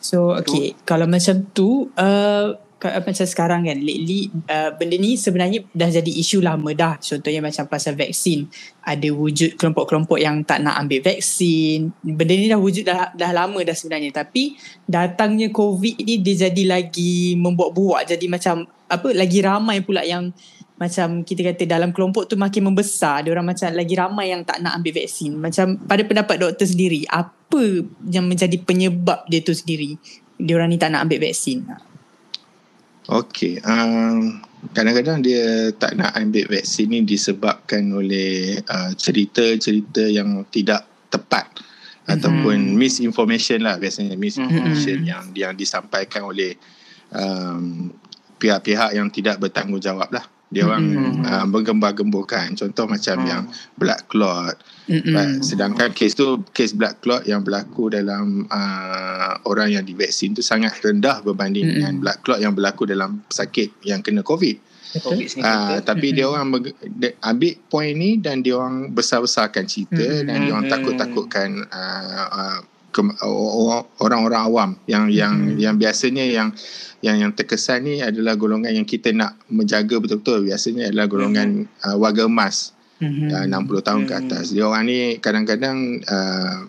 [0.03, 0.83] so okay betul.
[0.83, 2.59] kalau macam tu uh,
[3.03, 6.99] macam sekarang kan lately uh, benda ni sebenarnya dah jadi isu lama dah.
[6.99, 8.47] Contohnya macam pasal vaksin.
[8.83, 11.91] Ada wujud kelompok-kelompok yang tak nak ambil vaksin.
[12.03, 14.13] Benda ni dah wujud dah, dah lama dah sebenarnya.
[14.13, 18.07] Tapi datangnya covid ni dia jadi lagi membuat-buat.
[18.07, 20.31] Jadi macam apa lagi ramai pula yang
[20.77, 23.25] macam kita kata dalam kelompok tu makin membesar.
[23.25, 25.33] Dia orang macam lagi ramai yang tak nak ambil vaksin.
[25.41, 29.97] Macam pada pendapat doktor sendiri apa yang menjadi penyebab dia tu sendiri?
[30.37, 31.65] Dia orang ni tak nak ambil vaksin
[33.07, 34.43] Okey um,
[34.75, 42.13] kadang-kadang dia tak nak ambil vaksin ni disebabkan oleh uh, cerita-cerita yang tidak tepat mm-hmm.
[42.19, 45.13] ataupun misinformation lah biasanya misinformation mm-hmm.
[45.13, 46.59] yang yang disampaikan oleh
[47.15, 47.95] um,
[48.43, 51.27] pihak-pihak yang tidak bertanggungjawab lah dia orang mm-hmm.
[51.27, 53.27] uh, menggembar-gemburkan contoh macam mm.
[53.27, 54.57] yang blood clot
[54.87, 55.43] mm-hmm.
[55.43, 60.79] sedangkan kes tu kes blood clot yang berlaku dalam uh, orang yang divaksin tu sangat
[60.87, 61.83] rendah berbanding mm-hmm.
[61.83, 64.63] dengan blood clot yang berlaku dalam sakit yang kena covid
[65.45, 65.93] Ah, kita.
[65.93, 70.25] tapi dia orang de- ambil point ni dan dia orang besar-besarkan cerita Mm-mm.
[70.31, 72.59] dan dia orang takut-takutkan uh, uh,
[72.97, 75.61] ke- orang- orang-orang awam yang yang Mm-mm.
[75.61, 76.49] yang biasanya yang
[77.05, 81.49] yang yang terkesan ni adalah golongan yang kita nak menjaga betul-betul biasanya adalah golongan
[81.85, 83.29] uh, warga emas Mhm.
[83.29, 84.23] uh, 60 tahun ke Hmm.
[84.25, 84.45] atas.
[84.51, 86.65] Dia orang ni kadang-kadang uh,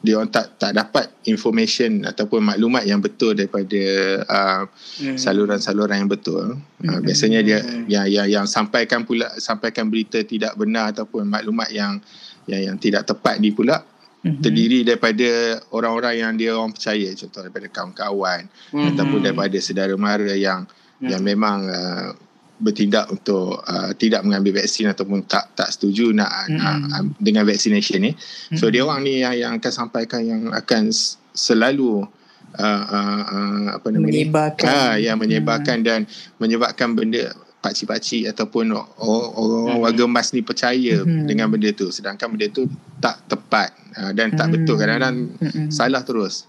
[0.00, 3.80] dia orang tak tak dapat information ataupun maklumat yang betul daripada
[4.26, 4.62] uh,
[4.98, 5.14] Hmm.
[5.16, 6.58] saluran-saluran yang betul.
[6.82, 7.00] Uh, Mhm.
[7.00, 7.86] biasanya dia Mhm.
[7.86, 12.02] yang yang yang sampaikan pula sampaikan berita tidak benar ataupun maklumat yang
[12.44, 13.80] yang yang tidak tepat ni pula
[14.24, 14.40] Mhm.
[14.40, 15.28] terdiri daripada
[15.70, 18.88] orang-orang yang dia orang percaya contoh daripada kawan-kawan Hmm.
[18.96, 20.64] ataupun daripada saudara mara yang
[20.96, 21.12] Hmm.
[21.12, 22.08] yang memang uh,
[22.56, 26.56] bertindak untuk uh, tidak mengambil vaksin ataupun tak tak setuju nak Mhm.
[26.56, 28.16] uh, dengan vaccination ni.
[28.56, 28.72] So Mhm.
[28.72, 30.88] dia orang ni yang yang akan sampaikan yang akan
[31.34, 32.06] selalu
[32.54, 34.22] uh, uh, uh, apa nama ni?
[34.24, 36.06] menyebarkan Ah, yang menyebarkan dan
[36.38, 38.88] menyebabkan benda pakcik-pakcik ataupun or-
[39.32, 39.80] orang Mhm.
[39.80, 41.24] warga emas ni percaya Mhm.
[41.24, 42.68] dengan benda tu sedangkan benda tu
[43.00, 44.54] tak tepat uh, dan tak Mhm.
[44.54, 45.72] betul kadang-kadang Mhm.
[45.72, 46.44] salah terus.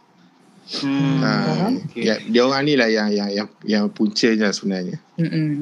[0.66, 1.22] Hmm.
[1.22, 1.32] Ha,
[1.96, 2.04] Okay.
[2.10, 4.98] ya, dia orang ni lah yang yang yang yang puncanya sebenarnya.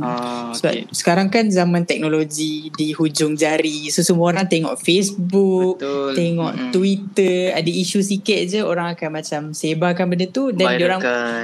[0.02, 0.84] Ah, Sebab okay.
[0.90, 3.92] sekarang kan zaman teknologi di hujung jari.
[3.92, 6.16] So semua orang tengok Facebook, Betul.
[6.16, 6.72] tengok Mm-mm.
[6.72, 11.02] Twitter, ada isu sikit je orang akan macam sebarkan benda tu dan dia orang.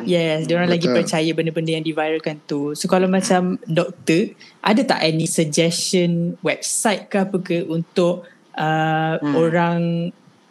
[0.07, 2.73] Yes, dia orang lagi percaya benda-benda yang diviralkan tu.
[2.73, 8.23] So kalau macam doktor, ada tak any suggestion website ke apa ke untuk
[8.55, 9.35] uh, Hmm.
[9.35, 9.79] orang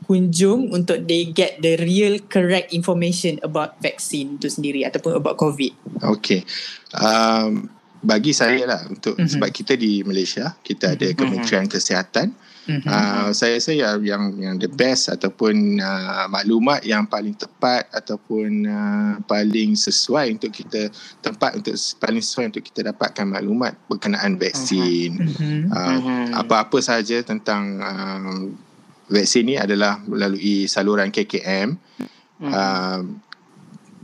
[0.08, 5.76] kunjung untuk they get the real correct information about vaksin tu sendiri ataupun about COVID.
[6.08, 6.48] Okey.
[6.96, 7.68] Um,
[8.00, 9.28] bagi saya lah untuk Mhm.
[9.28, 12.32] sebab kita di Malaysia kita ada Kementerian Kesihatan
[12.68, 12.84] Mm-hmm.
[12.84, 18.68] uh, saya rasa yang yang yang the best ataupun uh, maklumat yang paling tepat ataupun
[18.68, 25.16] uh, paling sesuai untuk kita tempat untuk paling sesuai untuk kita dapatkan maklumat berkenaan vaksin
[25.16, 25.60] Mm-hmm.
[25.72, 26.24] uh, Mhm.
[26.36, 28.52] apa-apa sahaja tentang um,
[29.08, 31.74] vaksin ni adalah melalui saluran KKM
[32.38, 32.54] Hmm.
[32.54, 33.00] uh,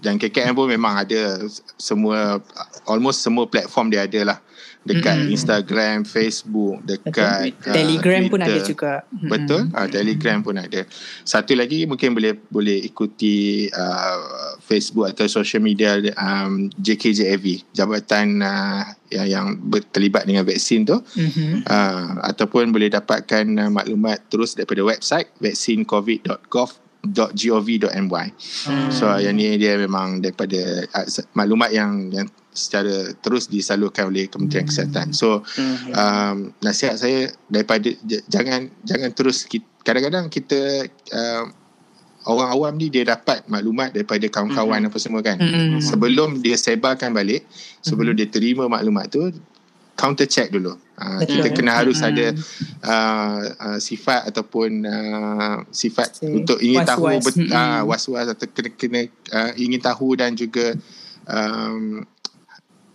[0.02, 1.38] dan KKM pun memang ada
[1.78, 2.42] semua
[2.84, 4.38] almost semua platform dia ada lah
[4.84, 5.32] dekat Mm-mm.
[5.32, 7.72] Instagram, Facebook, dekat Betul.
[7.72, 8.68] uh, Telegram pun ada Twitter.
[8.68, 8.92] juga.
[9.08, 9.30] Mm-mm.
[9.32, 10.80] Betul, uh, Telegram pun ada.
[11.24, 18.80] Satu lagi mungkin boleh boleh ikuti uh, Facebook atau social media um, JKJAV, jabatan uh,
[19.08, 19.46] yang yang
[19.88, 21.62] terlibat dengan vaksin tu Mhm.
[21.62, 25.28] uh, ataupun boleh dapatkan uh, maklumat terus daripada website
[27.04, 28.26] vaccinecovid.gov.my.
[28.64, 28.88] Hmm.
[28.90, 30.56] So yang ni dia memang daripada
[30.88, 35.10] uh, maklumat yang yang secara terus disalurkan oleh Kementerian Kesihatan.
[35.10, 35.90] So Mhm.
[35.92, 41.44] um, nasihat saya daripada j- jangan jangan terus ki- kadang-kadang kita uh,
[42.24, 44.88] orang awam ni dia dapat maklumat daripada kawan-kawan Mhm.
[44.88, 45.36] apa semua kan.
[45.36, 45.78] Mhm.
[45.78, 47.44] Sebelum dia sebarkan balik,
[47.80, 49.28] sebelum dia terima maklumat tu
[49.94, 50.74] counter check dulu.
[50.94, 51.34] Uh, Betul.
[51.36, 52.06] kita kena harus Mhm.
[52.06, 52.26] ada
[52.84, 57.24] uh, uh, sifat ataupun uh, sifat Si- untuk ingin tahu was-was.
[57.24, 57.50] bet, Mhm.
[57.50, 60.74] uh, was-was atau kena kena uh, ingin tahu dan juga
[61.24, 62.02] um,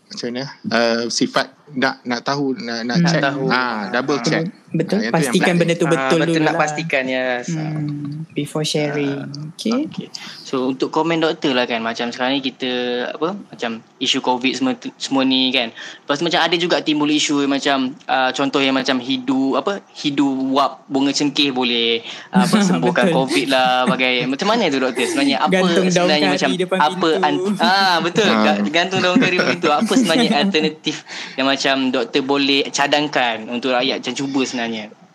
[0.06, 3.46] macam mana uh, sifat nak nak tahu nak nak Nak check tahu.
[3.48, 5.00] ah double check Betul.
[5.00, 6.62] Ah, yang Pastikan benda tu Ah, betul betul dulu nak lah.
[6.62, 7.50] pastikan yes.
[7.50, 9.26] Hmm, before sharing.
[9.52, 9.86] Okay.
[9.86, 10.08] Okay.
[10.40, 12.70] So untuk komen doktor lah kan macam sekarang ni kita
[13.12, 15.70] apa macam isu covid semua semua ni kan.
[15.72, 20.26] Lepas tu macam ada juga timbul isu macam uh, contoh yang macam hidu apa hidu
[20.52, 23.18] wap bunga cengkeh boleh uh, apa sembuhkan Betul.
[23.20, 26.78] covid lah bagai macam mana tu doktor sebenarnya apa Gantung daun sebenarnya kari macam depan
[26.80, 27.50] apa pintu.
[27.60, 28.42] ah betul Ah.
[28.46, 30.96] Ga- gantung daun kari depan pintu apa sebenarnya alternatif
[31.36, 34.58] yang macam doktor boleh cadangkan untuk rakyat macam cuba sebenarnya.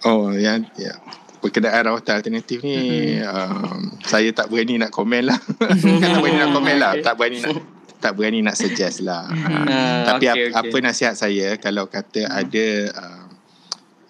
[0.03, 0.97] Oh, yang ya.
[1.39, 2.77] Berkenaan rawatan alternatif ni
[3.21, 5.37] um, saya tak berani nak komen lah.
[5.37, 5.77] Bukan
[6.09, 7.53] tak berani nak komen lah, tak berani nak
[8.01, 9.29] tak berani nak suggest lah.
[9.65, 10.71] Ah, Tapi okey, apa, okey.
[10.73, 13.25] apa nasihat saya kalau kata ada uh,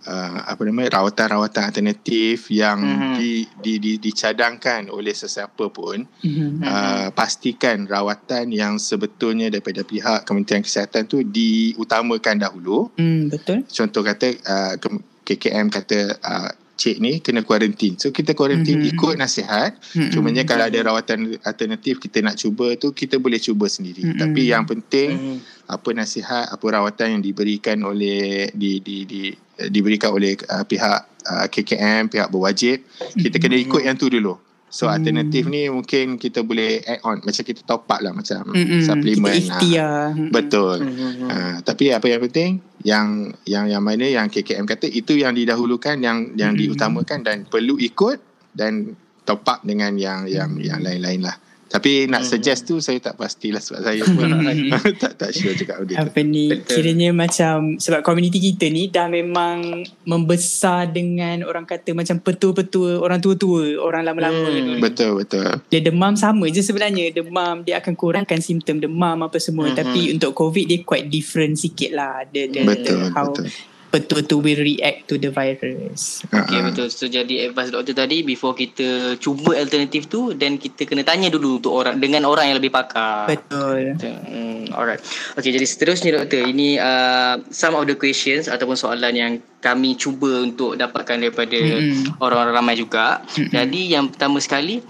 [0.05, 3.13] uh, apa nama rawatan-rawatan alternatif yang Mhm.
[3.17, 6.59] di, di, di, dicadangkan oleh sesiapa pun Mhm.
[6.61, 13.63] uh, pastikan rawatan yang sebetulnya daripada pihak Kementerian Kesihatan tu diutamakan dahulu Hmm, betul.
[13.65, 17.95] contoh kata uh, Ke- KKM kata uh, cik ni kena kuarantin.
[18.03, 18.91] So kita kuarantin Mhm.
[18.95, 19.79] ikut nasihat.
[19.95, 20.11] Mhm.
[20.11, 24.03] Cumanya kalau ada rawatan alternatif kita nak cuba tu kita boleh cuba sendiri.
[24.03, 24.19] Mhm.
[24.19, 25.37] Tapi yang penting Mhm.
[25.71, 29.23] apa nasihat, apa rawatan yang diberikan oleh di di di
[29.71, 32.83] diberikan oleh uh, pihak uh, KKM, pihak berwajib,
[33.15, 34.35] kita kena ikut yang tu dulu.
[34.75, 34.95] So Mhm.
[34.99, 38.83] alternatif ni mungkin kita boleh add on macam kita top up lah macam Mm-mm.
[38.83, 39.23] suplemen.
[39.31, 40.11] Kita ikhtiar.
[40.11, 40.77] Ah, betul.
[40.83, 41.31] Mhm.
[41.31, 42.51] Uh, tapi apa yang penting
[42.83, 43.07] yang
[43.47, 46.61] yang yang mana yang KKM kata itu yang didahulukan yang yang Hmm.
[46.61, 48.19] diutamakan dan perlu ikut
[48.51, 51.39] dan top up dengan yang yang yang lain-lain lah.
[51.75, 52.31] Tapi nak Hmm.
[52.31, 54.31] suggest tu saya tak pastilah sebab saya pun
[55.03, 56.07] tak tak sure juga dia tu.
[56.07, 56.71] apa ni Betul.
[56.73, 63.19] kiranya macam sebab komuniti kita ni dah memang membesar dengan orang kata macam petua-petua orang
[63.19, 64.55] tua-tua orang lama-lama Hmm.
[64.57, 64.79] ni.
[64.79, 65.51] Betul betul.
[65.67, 69.75] dia demam sama je sebenarnya demam dia akan kurangkan simptom demam apa semua Mhm.
[69.75, 73.51] tapi untuk covid dia quite different sikit lah the, the, Betul how betul.
[73.95, 76.67] Petua-petua will react to the virus Okay Ha, ha.
[76.67, 81.31] betul So jadi advice doktor tadi Before kita cuba alternatif tu Then kita kena tanya
[81.31, 85.01] dulu untuk orang Dengan orang yang lebih pakar betul Hmm, alright.
[85.39, 90.45] Okay, jadi seterusnya doktor, ini uh, some of the questions ataupun soalan yang kami cuba
[90.45, 92.19] untuk dapatkan daripada Mm-mm.
[92.21, 93.23] orang-orang ramai juga.
[93.37, 93.53] Mm-mm.
[93.53, 94.81] Jadi yang pertama sekali,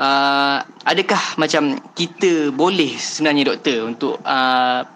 [0.00, 4.86] uh, adakah macam kita boleh sebenarnya doktor untuk uh,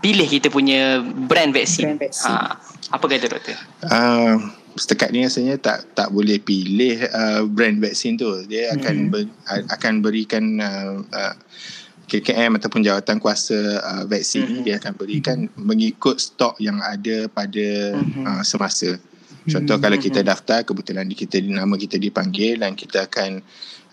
[0.00, 1.96] pilih kita punya brand vaksin?
[1.96, 2.30] Brand vaksin.
[2.30, 2.56] Ha,
[2.88, 3.58] apa kata doktor?
[3.82, 4.38] Uh,
[4.74, 8.28] setakat ni rasanya tak tak boleh pilih uh, brand vaksin tu.
[8.44, 9.10] Dia akan Mhm.
[9.10, 9.22] ber,
[9.68, 11.34] akan berikan uh, uh,
[12.06, 14.64] KKM ataupun jawatan kuasa uh, vaksin ni Mhm.
[14.64, 18.22] dia akan berikan mengikut stok yang ada pada Mhm.
[18.22, 18.94] uh, semasa.
[19.46, 19.82] Contoh Mhm.
[19.82, 23.42] kalau kita daftar kebetulan di- kita nama kita dipanggil dan kita akan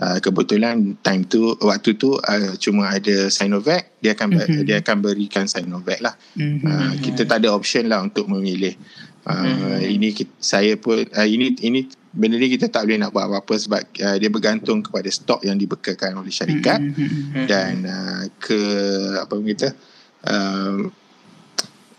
[0.03, 4.67] uh, kebetulan time tu waktu tu uh, cuma ada Sinovac dia akan Mhm.
[4.67, 6.13] dia akan berikan Sinovac lah.
[6.35, 6.59] Mhm.
[6.61, 8.75] Uh, kita tak ada option lah untuk memilih.
[9.23, 9.95] Uh, Mhm.
[9.95, 13.55] Ini kita, saya pun uh, ini ini benda ni kita tak boleh nak buat apa-apa
[13.55, 17.47] sebab uh, dia bergantung kepada stok yang dibekalkan oleh syarikat Mhm.
[17.47, 18.59] dan uh, ke
[19.17, 19.67] apa kita
[20.27, 20.91] uh,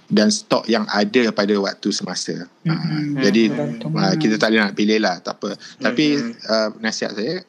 [0.04, 2.44] dan stok yang ada pada waktu semasa.
[2.62, 3.24] Uh, Mhm.
[3.24, 3.42] Jadi
[3.88, 5.56] uh, kita tak boleh nak pilih lah tak apa.
[5.80, 6.30] Tapi Mhm.
[6.44, 7.40] uh, nasihat saya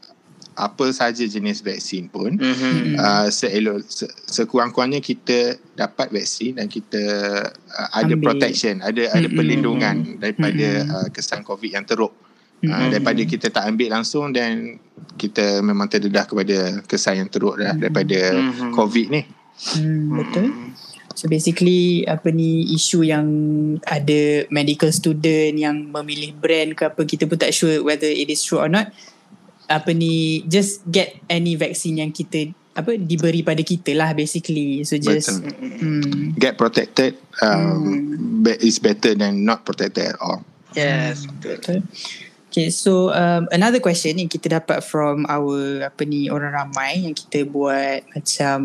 [0.56, 2.96] apa saja jenis vaksin pun Mm-hmm.
[2.96, 7.04] uh, seelok se, sekurang-kurangnya kita dapat vaksin dan kita
[7.52, 8.24] uh, ada Ambil.
[8.26, 9.36] protection ada ada Mm-mm.
[9.36, 10.96] perlindungan daripada Mm-mm.
[10.96, 12.16] uh, kesan covid yang teruk
[12.64, 12.90] uh, Mhm.
[12.90, 14.80] daripada kita tak ambil langsung dan
[15.16, 18.72] kita memang terdedah kepada kesan yang teruk dah daripada Mhm.
[18.72, 19.24] covid ni
[19.56, 20.52] Hmm, betul.
[21.16, 23.24] So basically apa ni isu yang
[23.82, 28.44] ada medical student yang memilih brand ke apa kita pun tak sure whether it is
[28.44, 28.92] true or not.
[29.68, 34.84] Apa ni just get any vaccine yang kita apa diberi pada kita lah basically.
[34.84, 35.80] So just Betul.
[35.80, 40.44] hmm, get protected um, be- is better than not protected at all
[40.76, 41.56] Yes, betul.
[41.56, 41.80] betul.
[42.52, 47.16] Okay, so um, another question yang kita dapat from our apa ni orang ramai yang
[47.16, 48.60] kita buat macam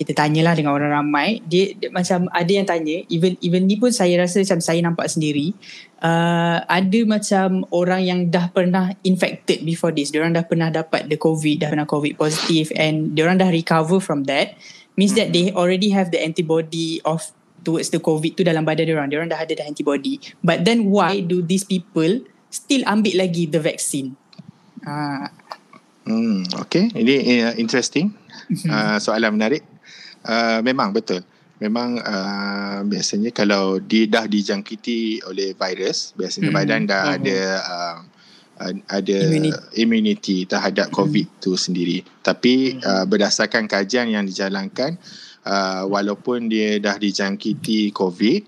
[0.00, 3.92] kita tanyalah dengan orang ramai dia, dia macam ada yang tanya even even ni pun
[3.92, 5.52] saya rasa macam saya nampak sendiri
[6.00, 11.20] uh, ada macam orang yang dah pernah infected before this diorang dah pernah dapat the
[11.20, 14.56] covid dah pernah covid positive and diorang dah recover from that
[14.96, 17.28] means that they already have the antibody of
[17.62, 20.20] towards the covid tu dalam badan diorang diorang dah ada dah antibody.
[20.40, 24.16] But then why do these people still ambil lagi the vaccine?
[24.84, 25.28] Ah.
[26.08, 28.16] Hmm, okay, ini uh, interesting.
[28.66, 29.62] Uh, soalan menarik.
[30.20, 31.24] Uh, memang betul.
[31.60, 36.56] Memang uh, biasanya kalau dia dah dijangkiti oleh virus, biasanya Hmm.
[36.56, 37.14] badan dah Mhm.
[37.20, 37.98] ada uh,
[38.60, 39.60] uh, ada Immunity.
[39.76, 42.00] immunity, terhadap COVID tu sendiri.
[42.24, 44.96] Tapi uh, berdasarkan kajian yang dijalankan,
[45.44, 48.40] uh, walaupun dia dah dijangkiti COVID,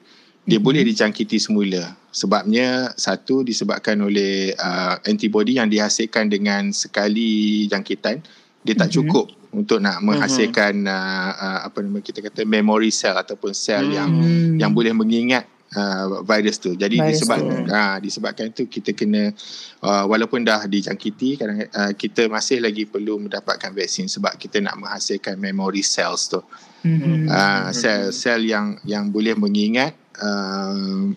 [0.49, 0.65] dia Mhm.
[0.65, 1.93] boleh dijangkiti semula.
[2.13, 8.21] Sebabnya satu disebabkan oleh uh, antibody yang dihasilkan dengan sekali jangkitan,
[8.65, 8.97] dia tak Mhm.
[9.01, 10.05] cukup untuk nak Mhm.
[10.09, 13.93] menghasilkan uh, uh, apa nama kita kata memory cell ataupun sel Hmm.
[13.93, 14.57] yang Hmm.
[14.57, 16.73] yang boleh mengingat uh, virus tu.
[16.73, 17.53] Jadi Virus disebab tu.
[17.69, 19.33] uh, disebabkan itu kita kena
[19.81, 24.77] uh, walaupun dah dijangkiti kadang uh, kita masih lagi perlu mendapatkan vaksin sebab kita nak
[24.77, 26.41] menghasilkan memory cells tu.
[26.83, 27.29] Mhm.
[27.29, 31.12] Uh, sel-sel yang yang boleh mengingat uh,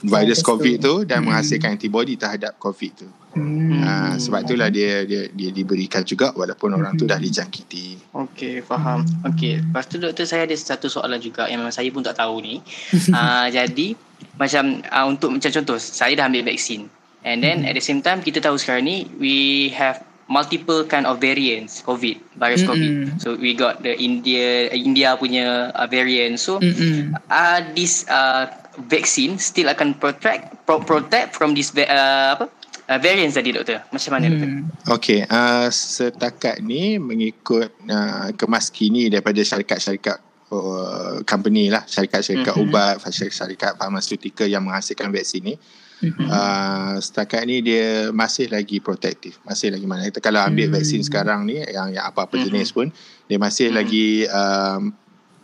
[0.00, 1.30] virus COVID tu dan Hmm.
[1.30, 3.08] menghasilkan antibody terhadap COVID tu.
[3.32, 3.68] Hmm.
[3.76, 7.12] Uh, sebab itulah dia dia dia diberikan juga walaupun orang tu Hmm.
[7.12, 8.00] dah dijangkiti.
[8.10, 9.04] Okey, faham.
[9.22, 12.40] Okey, lepas tu doktor saya ada satu soalan juga yang memang saya pun tak tahu
[12.40, 12.64] ni.
[13.12, 13.92] uh, jadi
[14.34, 16.88] macam uh, untuk macam contoh, saya dah ambil vaksin.
[17.20, 19.36] And then at the same time kita tahu sekarang ni we
[19.74, 22.70] have multiple kind of variants COVID, virus Mm-mm.
[22.72, 22.92] COVID.
[23.18, 26.38] So we got the India India punya uh, variant.
[26.38, 27.12] So Mm-mm.
[27.26, 28.48] uh, this uh,
[28.84, 32.46] vaccine still akan protect pro- protect from this uh, apa?
[32.86, 33.82] Uh, variants tadi doktor.
[33.90, 34.46] Macam mana doktor?
[34.46, 34.62] Hmm.
[34.94, 40.22] Okey, uh, setakat ni mengikut uh, kemas kini daripada syarikat-syarikat
[40.54, 42.62] uh, company lah, syarikat-syarikat Mhm.
[42.62, 45.54] ubat, syarikat-syarikat farmaceutical yang menghasilkan vaksin ni,
[45.98, 46.30] Mhm.
[46.30, 50.74] uh, setakat ni dia masih lagi protektif, masih lagi mana kita kalau ambil Hmm.
[50.78, 52.44] vaksin sekarang ni yang yang apa-apa Mhm.
[52.46, 52.86] jenis pun
[53.26, 53.82] dia masih Hmm.
[53.82, 54.94] lagi um,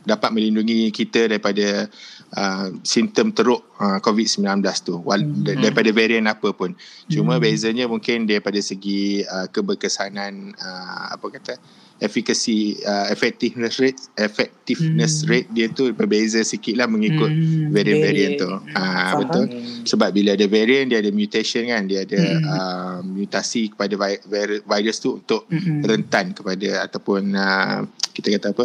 [0.03, 1.91] dapat melindungi kita daripada
[2.37, 5.61] uh, simptom teruk uh, COVID-19 tu wal- mm-hmm.
[5.61, 6.73] daripada varian apa pun.
[7.09, 7.45] Cuma mm-hmm.
[7.45, 11.55] bezanya mungkin daripada segi uh, keberkesanan uh, apa kata
[12.03, 15.29] efficacy uh, effectiveness rate effectiveness mm.
[15.31, 17.71] rate dia tu berbeza sikit lah mengikut mm.
[17.71, 18.51] varian-varian tu.
[18.51, 19.45] Uh, betul.
[19.87, 22.43] Sebab bila ada varian dia ada mutation kan, dia ada mm.
[22.43, 25.79] uh, mutasi kepada vi- virus tu untuk mm-hmm.
[25.87, 28.65] rentan kepada ataupun uh, kita kata apa?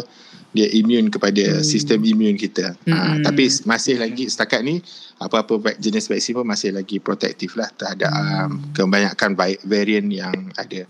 [0.52, 1.64] Dia immune kepada mm.
[1.64, 2.72] sistem immune kita.
[2.88, 2.92] Mm.
[2.92, 4.80] Uh, tapi masih lagi setakat ni
[5.18, 8.24] apa-apa jenis vaksin pun masih lagi protektif lah terhadap mm.
[8.24, 9.30] um, kebanyakan
[9.66, 10.88] varian yang ada.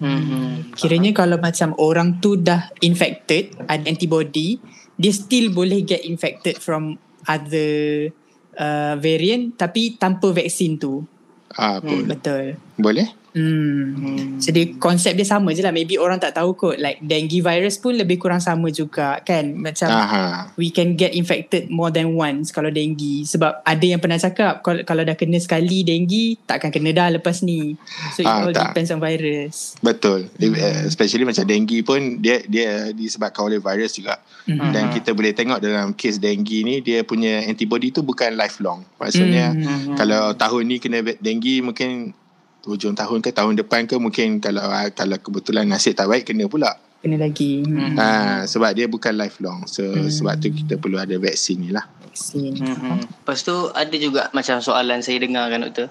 [0.00, 0.72] Hmm.
[0.80, 4.56] Kiranya kalau macam orang tu dah infected, ada antibody,
[4.96, 6.96] dia still boleh get infected from
[7.28, 8.08] other
[8.56, 11.04] uh, variant tapi tanpa vaksin tu.
[11.52, 12.08] Ah, hmm.
[12.08, 12.56] Betul.
[12.80, 13.12] Boleh?
[13.30, 13.94] Hmm.
[13.94, 14.42] hmm.
[14.42, 15.70] Jadi konsep dia sama je lah.
[15.70, 16.76] Maybe orang tak tahu kot.
[16.82, 19.54] Like dengue virus pun lebih kurang sama juga kan.
[19.54, 20.50] Macam Aha.
[20.58, 23.22] we can get infected more than once kalau dengue.
[23.26, 27.42] Sebab ada yang pernah cakap kalau, kalau dah kena sekali dengue takkan kena dah lepas
[27.46, 27.78] ni.
[28.14, 28.74] So it ah, all tak.
[28.74, 29.78] depends on virus.
[29.78, 30.26] Betul.
[30.38, 30.88] Hmm.
[30.90, 34.18] Especially macam dengue pun dia dia disebabkan oleh virus juga.
[34.50, 34.74] Hmm.
[34.74, 38.82] Dan kita boleh tengok dalam kes dengue ni dia punya antibody tu bukan lifelong.
[38.98, 39.94] Maksudnya hmm.
[39.94, 42.16] kalau tahun ni kena dengue mungkin
[42.64, 46.48] hujung tahun ke tahun depan ke mungkin kalau ah, kalau kebetulan nasib tak baik kena
[46.50, 47.96] pula kena lagi hmm.
[47.96, 48.08] ha,
[48.44, 50.12] sebab dia bukan lifelong so, hmm.
[50.12, 53.24] sebab tu kita perlu ada vaksin ni lah vaksin hmm.
[53.24, 55.88] lepas tu ada juga macam soalan saya dengar kan doktor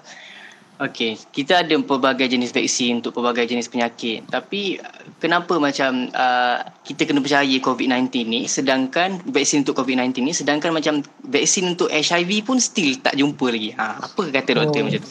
[0.80, 4.24] Okey, kita ada pelbagai jenis vaksin untuk pelbagai jenis penyakit.
[4.32, 4.80] Tapi
[5.20, 11.04] kenapa macam uh, kita kena percaya COVID-19 ni sedangkan vaksin untuk COVID-19 ni sedangkan macam
[11.28, 13.76] vaksin untuk HIV pun still tak jumpa lagi.
[13.76, 14.84] Ha, apa kata doktor oh.
[14.88, 15.10] macam tu?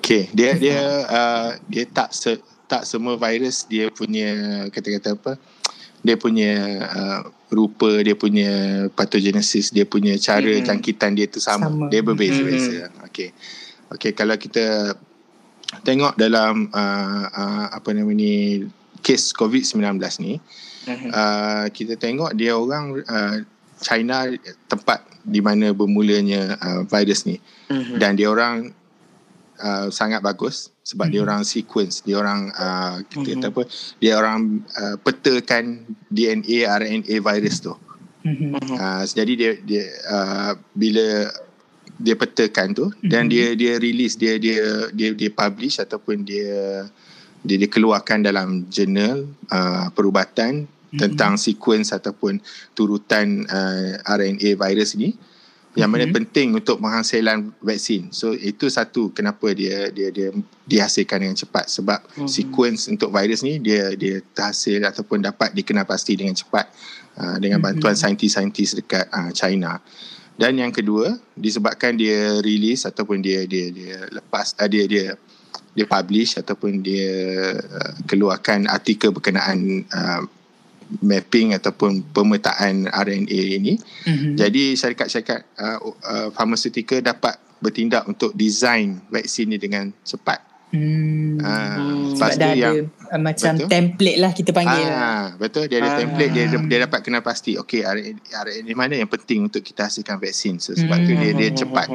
[0.00, 5.32] Okey, dia dia uh, dia tak se, tak semua virus dia punya kata-kata apa?
[6.00, 6.52] Dia punya
[6.88, 7.20] uh,
[7.52, 10.64] rupa, dia punya pathogenesis, dia punya cara hmm.
[10.64, 11.68] jangkitan dia tu sama.
[11.68, 11.92] sama.
[11.92, 12.88] Dia berbeza-beza.
[12.88, 13.12] Hmm.
[13.12, 13.36] Okey.
[13.86, 14.98] Okay, kalau kita
[15.86, 18.66] tengok dalam uh, uh, apa nama ni
[19.02, 20.38] kes COVID-19 ni,
[20.90, 21.10] uh-huh.
[21.14, 23.36] uh, kita tengok dia orang uh,
[23.78, 24.26] China
[24.66, 27.38] tempat di mana bermulanya uh, virus ni.
[27.70, 27.98] Uh-huh.
[27.98, 28.74] Dan dia orang
[29.62, 31.14] uh, sangat bagus sebab uh-huh.
[31.14, 33.54] dia orang sequence, dia orang uh, kita uh-huh.
[33.54, 33.62] apa?
[34.02, 37.74] Dia orang uh, petakan DNA RNA virus tu.
[38.26, 38.58] Uh-huh.
[38.74, 41.30] Uh, jadi dia dia uh, bila
[41.96, 43.08] dia petakan tu mm-hmm.
[43.08, 43.30] dan mhm.
[43.32, 46.84] dia dia release dia dia dia dia publish ataupun dia
[47.46, 50.98] dia dikeluarkan dalam jurnal uh, perubatan mm-hmm.
[51.00, 52.42] tentang sequence ataupun
[52.76, 55.16] turutan uh, RNA virus ni
[55.76, 56.16] yang mana mm-hmm.
[56.24, 58.08] penting untuk penghasilan vaksin.
[58.08, 60.32] So itu satu kenapa dia dia dia
[60.64, 62.28] dihasilkan dengan cepat sebab mm-hmm.
[62.32, 66.72] sequence untuk virus ni dia dia terhasil ataupun dapat dikenal pasti dengan cepat
[67.20, 68.08] uh, dengan bantuan mm-hmm.
[68.08, 69.76] saintis-saintis dekat uh, China.
[70.36, 75.16] Dan yang kedua, disebabkan dia release ataupun dia dia dia lepas uh, dia dia
[75.72, 77.12] dia publish ataupun dia
[77.56, 80.22] uh, keluarkan artikel berkenaan uh,
[81.02, 83.74] mapping ataupun pemetaan RNA ini.
[84.06, 84.32] Mm-hmm.
[84.38, 90.45] Jadi syarikat-syarikat uh, uh, farmaceutical dapat bertindak untuk design vaksin ini dengan cepat.
[90.66, 91.38] Hmm.
[91.38, 91.52] Ha,
[92.18, 93.68] sebab dah ada yang, uh, macam betul?
[93.70, 94.86] template lah kita panggil.
[94.90, 95.98] Ha, betul dia ada ha.
[96.02, 100.58] template dia dia dapat kenal pasti okey RNA mana yang penting untuk kita hasilkan vaksin.
[100.58, 101.06] So, sebab hmm.
[101.06, 101.88] tu dia dia cepat.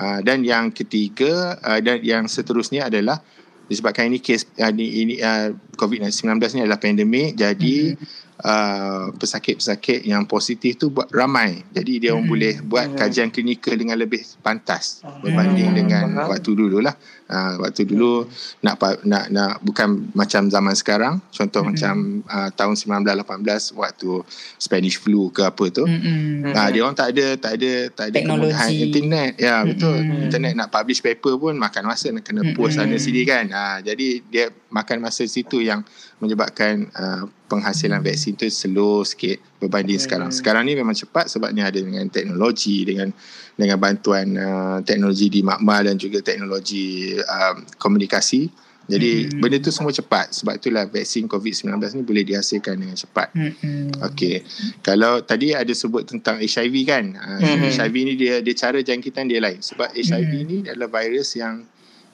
[0.00, 3.20] Ha, dan yang ketiga uh, dan yang seterusnya adalah
[3.68, 10.04] disebabkan ini kes uh, ini, ini uh, COVID-19 ni adalah pandemik jadi hmm uh, pesakit-pesakit
[10.04, 11.60] yang positif tu buat ramai.
[11.72, 12.32] Jadi dia orang hmm.
[12.32, 12.96] boleh buat hmm.
[12.98, 15.20] kajian klinikal dengan lebih pantas hmm.
[15.24, 16.28] berbanding dengan hmm.
[16.28, 16.94] waktu dulu lah.
[17.30, 18.66] Uh, waktu dulu hmm.
[18.66, 18.74] nak
[19.06, 21.22] nak nak bukan macam zaman sekarang.
[21.30, 21.68] Contoh hmm.
[21.70, 21.94] macam
[22.26, 22.74] uh, tahun
[23.06, 24.10] 1918 waktu
[24.58, 25.86] Spanish flu ke apa tu.
[25.86, 26.50] Hmm.
[26.50, 29.32] Uh, dia orang tak ada tak ada tak ada kemudahan internet.
[29.38, 29.98] Ya betul.
[30.02, 30.26] Hmm.
[30.26, 32.90] Internet nak publish paper pun makan masa nak kena post hmm.
[32.90, 33.46] sana sini kan.
[33.46, 35.86] Uh, jadi dia makan masa situ yang
[36.18, 40.06] menyebabkan uh, penghasilan vaksin tu slow sikit berbanding hmm.
[40.08, 40.30] sekarang.
[40.32, 43.12] Sekarang ni memang cepat sebabnya ada dengan teknologi dengan
[43.54, 48.48] dengan bantuan uh, teknologi di makmal dan juga teknologi uh, komunikasi.
[48.90, 49.38] Jadi hmm.
[49.38, 53.30] benda tu semua cepat sebab itulah vaksin COVID-19 ni boleh dihasilkan dengan cepat.
[53.36, 53.92] Hmm.
[54.10, 54.42] Okey.
[54.82, 57.04] Kalau tadi ada sebut tentang HIV kan.
[57.14, 57.70] Uh, hmm.
[57.70, 60.46] HIV ni dia dia cara jangkitan dia lain sebab HIV hmm.
[60.48, 61.62] ni adalah virus yang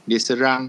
[0.04, 0.68] dia serang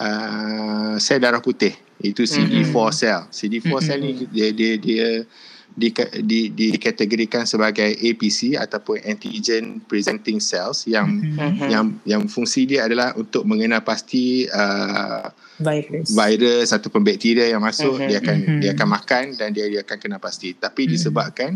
[0.00, 2.92] uh, sel darah putih itu CD4 mm-hmm.
[2.92, 3.20] cell.
[3.30, 3.84] CD4 mm-hmm.
[3.84, 5.08] cell ni dia dia dia
[5.74, 5.90] di,
[6.54, 11.66] di, dikategorikan sebagai APC ataupun antigen presenting cells yang mm-hmm.
[11.66, 15.26] yang yang fungsi dia adalah untuk mengenal pasti uh,
[15.58, 18.06] virus virus ataupun bakteria yang masuk mm-hmm.
[18.06, 18.60] dia akan mm-hmm.
[18.62, 20.94] dia akan makan dan dia dia akan kena pasti tapi mm-hmm.
[20.94, 21.50] disebabkan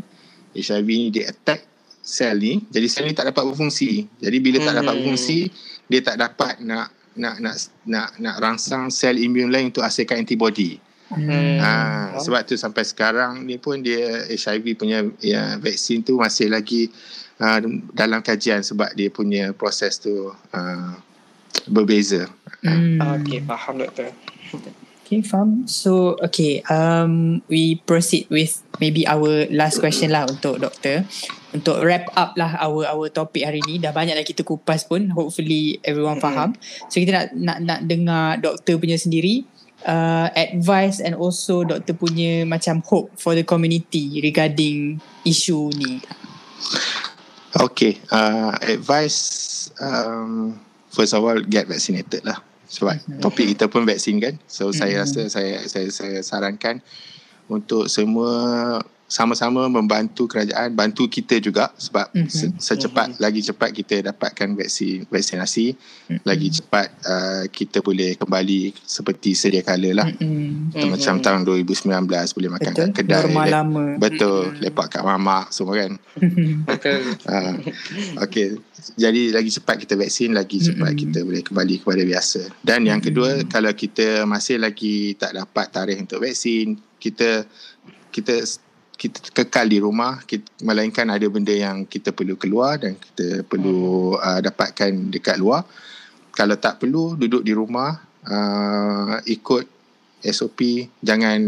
[0.51, 1.62] HIV ni dia attack
[2.03, 5.01] sel ni jadi sel ni tak dapat berfungsi jadi bila tak dapat Hmm.
[5.05, 5.39] berfungsi
[5.87, 7.55] dia tak dapat nak nak nak
[7.87, 11.56] nak nak rangsang sel imun lain untuk hasilkan antibody Hmm.
[11.56, 16.92] Ah, sebab tu sampai sekarang ni pun dia HIV punya ya, vaksin tu masih lagi
[17.40, 17.59] uh,
[17.96, 20.92] dalam kajian sebab dia punya proses tu uh,
[21.64, 22.28] berbeza.
[22.61, 23.00] Hmm.
[23.00, 24.12] Okey, faham doktor.
[25.09, 25.64] Okay, faham.
[25.64, 31.09] So, okay, um, we proceed with maybe our last question lah untuk doktor.
[31.56, 33.80] Untuk wrap up lah our our topik hari ni.
[33.80, 35.09] Dah banyak dah kita kupas pun.
[35.16, 36.52] Hopefully everyone faham.
[36.92, 39.48] So, kita nak nak nak dengar doktor punya sendiri.
[39.79, 46.03] Uh, advice and also doktor punya macam hope for the community regarding issue ni.
[47.55, 50.59] Okay, uh, advice um,
[50.91, 52.43] first of all get vaccinated lah.
[52.68, 53.22] Sebab Mhm.
[53.22, 54.35] topik kita pun vaksin kan.
[54.51, 55.01] So saya Mhm.
[55.07, 56.83] rasa saya saya saya sarankan
[57.47, 62.28] untuk semua sama-sama membantu kerajaan, bantu kita juga sebab Mhm.
[62.28, 65.72] se- secepat lagi cepat kita dapatkan vaksin vaksinasi,
[66.12, 66.20] Mhm.
[66.28, 70.09] lagi cepat uh, kita boleh kembali seperti sedia kala lah.
[70.12, 70.92] Mm-hmm.
[70.92, 72.84] Macam tahun 2019 boleh makan Betul.
[72.84, 73.16] kat kedai.
[73.24, 73.84] Normal le- lama.
[73.96, 74.61] Betul, Mm-mm.
[74.61, 75.92] lepak kat mamak semua kan.
[76.68, 77.00] Betul.
[77.24, 77.54] Uh,
[78.20, 78.61] okay,
[78.92, 81.02] jadi lagi cepat kita vaksin, lagi cepat Mm-mm.
[81.09, 82.40] kita boleh kembali kepada biasa.
[82.61, 83.48] Dan yang kedua, Mm-mm.
[83.48, 87.48] kalau kita masih lagi tak dapat tarikh untuk vaksin, kita
[88.09, 88.44] kita
[88.99, 94.18] kita kekal di rumah, kita, melainkan ada benda yang kita perlu keluar dan kita perlu
[94.18, 95.62] uh, dapatkan dekat luar.
[96.34, 97.94] Kalau tak perlu, duduk di rumah,
[98.26, 99.64] uh, ikut
[100.26, 101.38] SOP, jangan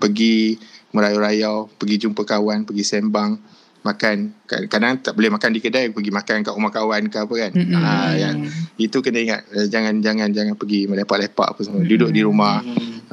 [0.00, 0.56] pergi
[0.96, 3.36] merayau-rayau, pergi jumpa kawan, pergi sembang,
[3.84, 4.16] makan.
[4.48, 7.50] Kadang-kadang tak boleh makan di kedai, pergi makan kat rumah kawan ke apa kan.
[7.52, 7.84] Mm-mm.
[7.84, 8.48] Ah, yang,
[8.80, 11.84] itu kena ingat, eh, jangan jangan jangan pergi melepak-lepak apa semua.
[11.84, 12.64] Duduk di rumah.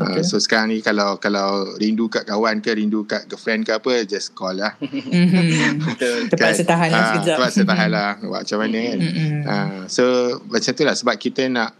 [0.03, 0.13] Hmm.
[0.13, 4.01] Uh, so sekarang ni kalau kalau rindu kat kawan ke rindu kat girlfriend ke apa
[4.03, 5.85] just call lah Mhm.
[5.85, 6.17] Betul.
[6.31, 7.35] Terpaksa tahan lah Ah, sekejap.
[7.35, 8.99] terpaksa tahan lah buat macam mana kan
[9.43, 10.03] uh, so
[10.45, 11.71] macam tu lah sebab kita nak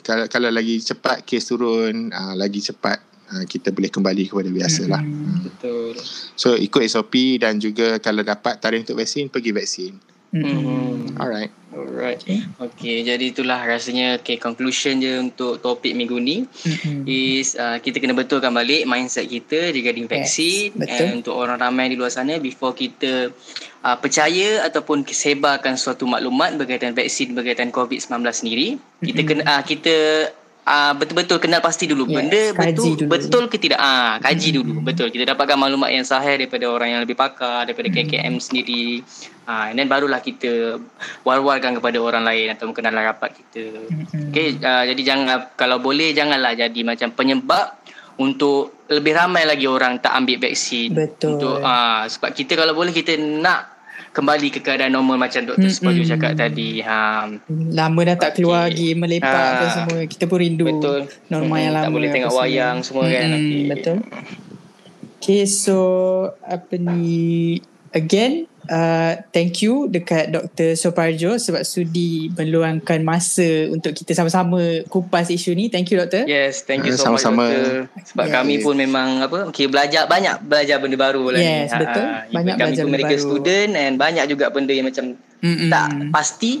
[0.00, 2.98] kalau, kalau lagi cepat kes turun uh, lagi cepat
[3.30, 5.46] uh, kita boleh kembali kepada biasa lah Mm-mm.
[5.46, 5.94] Betul.
[6.34, 9.92] so ikut SOP dan juga kalau dapat tarikh untuk vaksin pergi vaksin
[10.32, 11.12] Mm-mm.
[11.12, 11.20] Hmm.
[11.20, 12.20] alright Alright.
[12.20, 12.44] Okay.
[12.60, 17.08] Okay, jadi itulah rasanya okay, conclusion je untuk topik minggu ni Mm-mm.
[17.08, 20.92] is uh, kita kena betulkan balik mindset kita regarding vaksin betul.
[20.92, 23.32] and untuk orang ramai di luar sana before kita
[23.80, 29.30] uh, percaya ataupun sebarkan suatu maklumat berkaitan vaksin berkaitan COVID-19 sendiri kita Mm-mm.
[29.40, 30.28] kena uh, kita
[30.62, 33.08] uh, betul-betul kenal pasti dulu Yes, benda betul dulu.
[33.08, 34.58] betul ke tidak ah kaji Mm-mm.
[34.58, 39.02] dulu betul kita dapatkan maklumat yang sahih daripada orang yang lebih pakar daripada KKM sendiri
[39.44, 40.78] ah and then barulah kita
[41.22, 44.30] war-warkan kepada orang lain atau kenalan rapat kita Mm-mm.
[44.30, 47.78] Okay, uh, jadi jangan kalau boleh janganlah jadi macam penyebab
[48.12, 50.92] untuk lebih ramai lagi orang tak ambil vaksin.
[50.92, 51.40] Betul.
[51.40, 53.71] Untuk uh, sebab kita kalau boleh kita nak
[54.12, 55.56] kembali ke keadaan normal macam Dr.
[55.58, 55.72] Mm-mm.
[55.72, 56.80] Sepajo cakap tadi.
[56.80, 58.68] Ha, Lama dah tak keluar Okey.
[58.68, 59.98] lagi melepak Ah, apa semua.
[60.04, 60.98] Kita pun rindu betul.
[61.26, 61.84] normal yang Mm, lama.
[61.84, 62.44] Tak boleh tengok semua.
[62.44, 63.24] wayang semua kan.
[63.24, 63.62] Mm-mm, Okey.
[63.66, 63.96] Betul.
[65.14, 65.78] Okay, so
[66.40, 67.62] apa ni
[67.92, 70.74] again uh, thank you dekat Dr.
[70.74, 75.66] Soparjo sebab sudi meluangkan masa untuk kita sama-sama kupas isu ni.
[75.66, 76.24] Thank you doktor.
[76.24, 77.46] Yes, thank you Eh, so much sama-sama.
[77.46, 77.76] Dr.
[78.06, 78.34] Sebab Yes.
[78.34, 81.80] kami pun memang apa, okay, belajar banyak belajar benda baru lah Yes, ni.
[81.80, 82.02] betul.
[82.02, 83.26] Ah, even Banyak kami belajar pun benda medical baru.
[83.28, 85.04] student and banyak juga benda yang macam
[85.38, 85.68] Mm-mm.
[85.68, 86.52] tak pasti.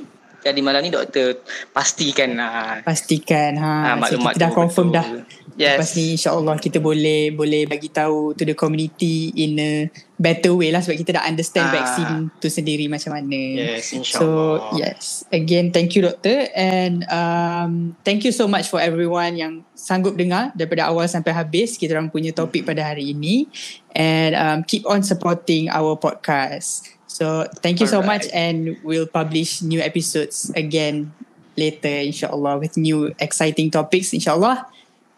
[0.42, 1.38] Jadi malam ni doktor
[1.70, 3.70] pastikan ah, Pastikan ha.
[3.70, 4.98] Ah, so maklumat kita dah confirm betul.
[4.98, 5.06] dah.
[5.54, 5.76] Yes.
[5.76, 9.72] Lepas ni insyaAllah kita boleh boleh bagi tahu to the community in a
[10.16, 11.74] better way lah sebab kita dah understand Ah.
[11.76, 13.36] vaksin tu sendiri macam mana.
[13.76, 14.80] Yes, So insyaAllah.
[14.80, 20.16] yes, again thank you doktor and um, thank you so much for everyone yang sanggup
[20.16, 23.44] dengar daripada awal sampai habis kita orang punya topik pada hari ini
[23.92, 26.88] and um, keep on supporting our podcast.
[27.04, 28.24] So thank you so Alright.
[28.24, 31.12] much and we'll publish new episodes again
[31.60, 34.64] later insyaAllah with new exciting topics insyaAllah.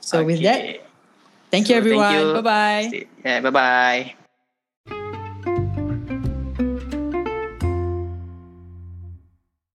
[0.05, 0.81] So with that, Okay.
[1.51, 2.29] thank you So, thank everyone.
[2.29, 2.35] you.
[2.35, 3.07] Bye bye.
[3.25, 4.15] Yeah, bye-bye.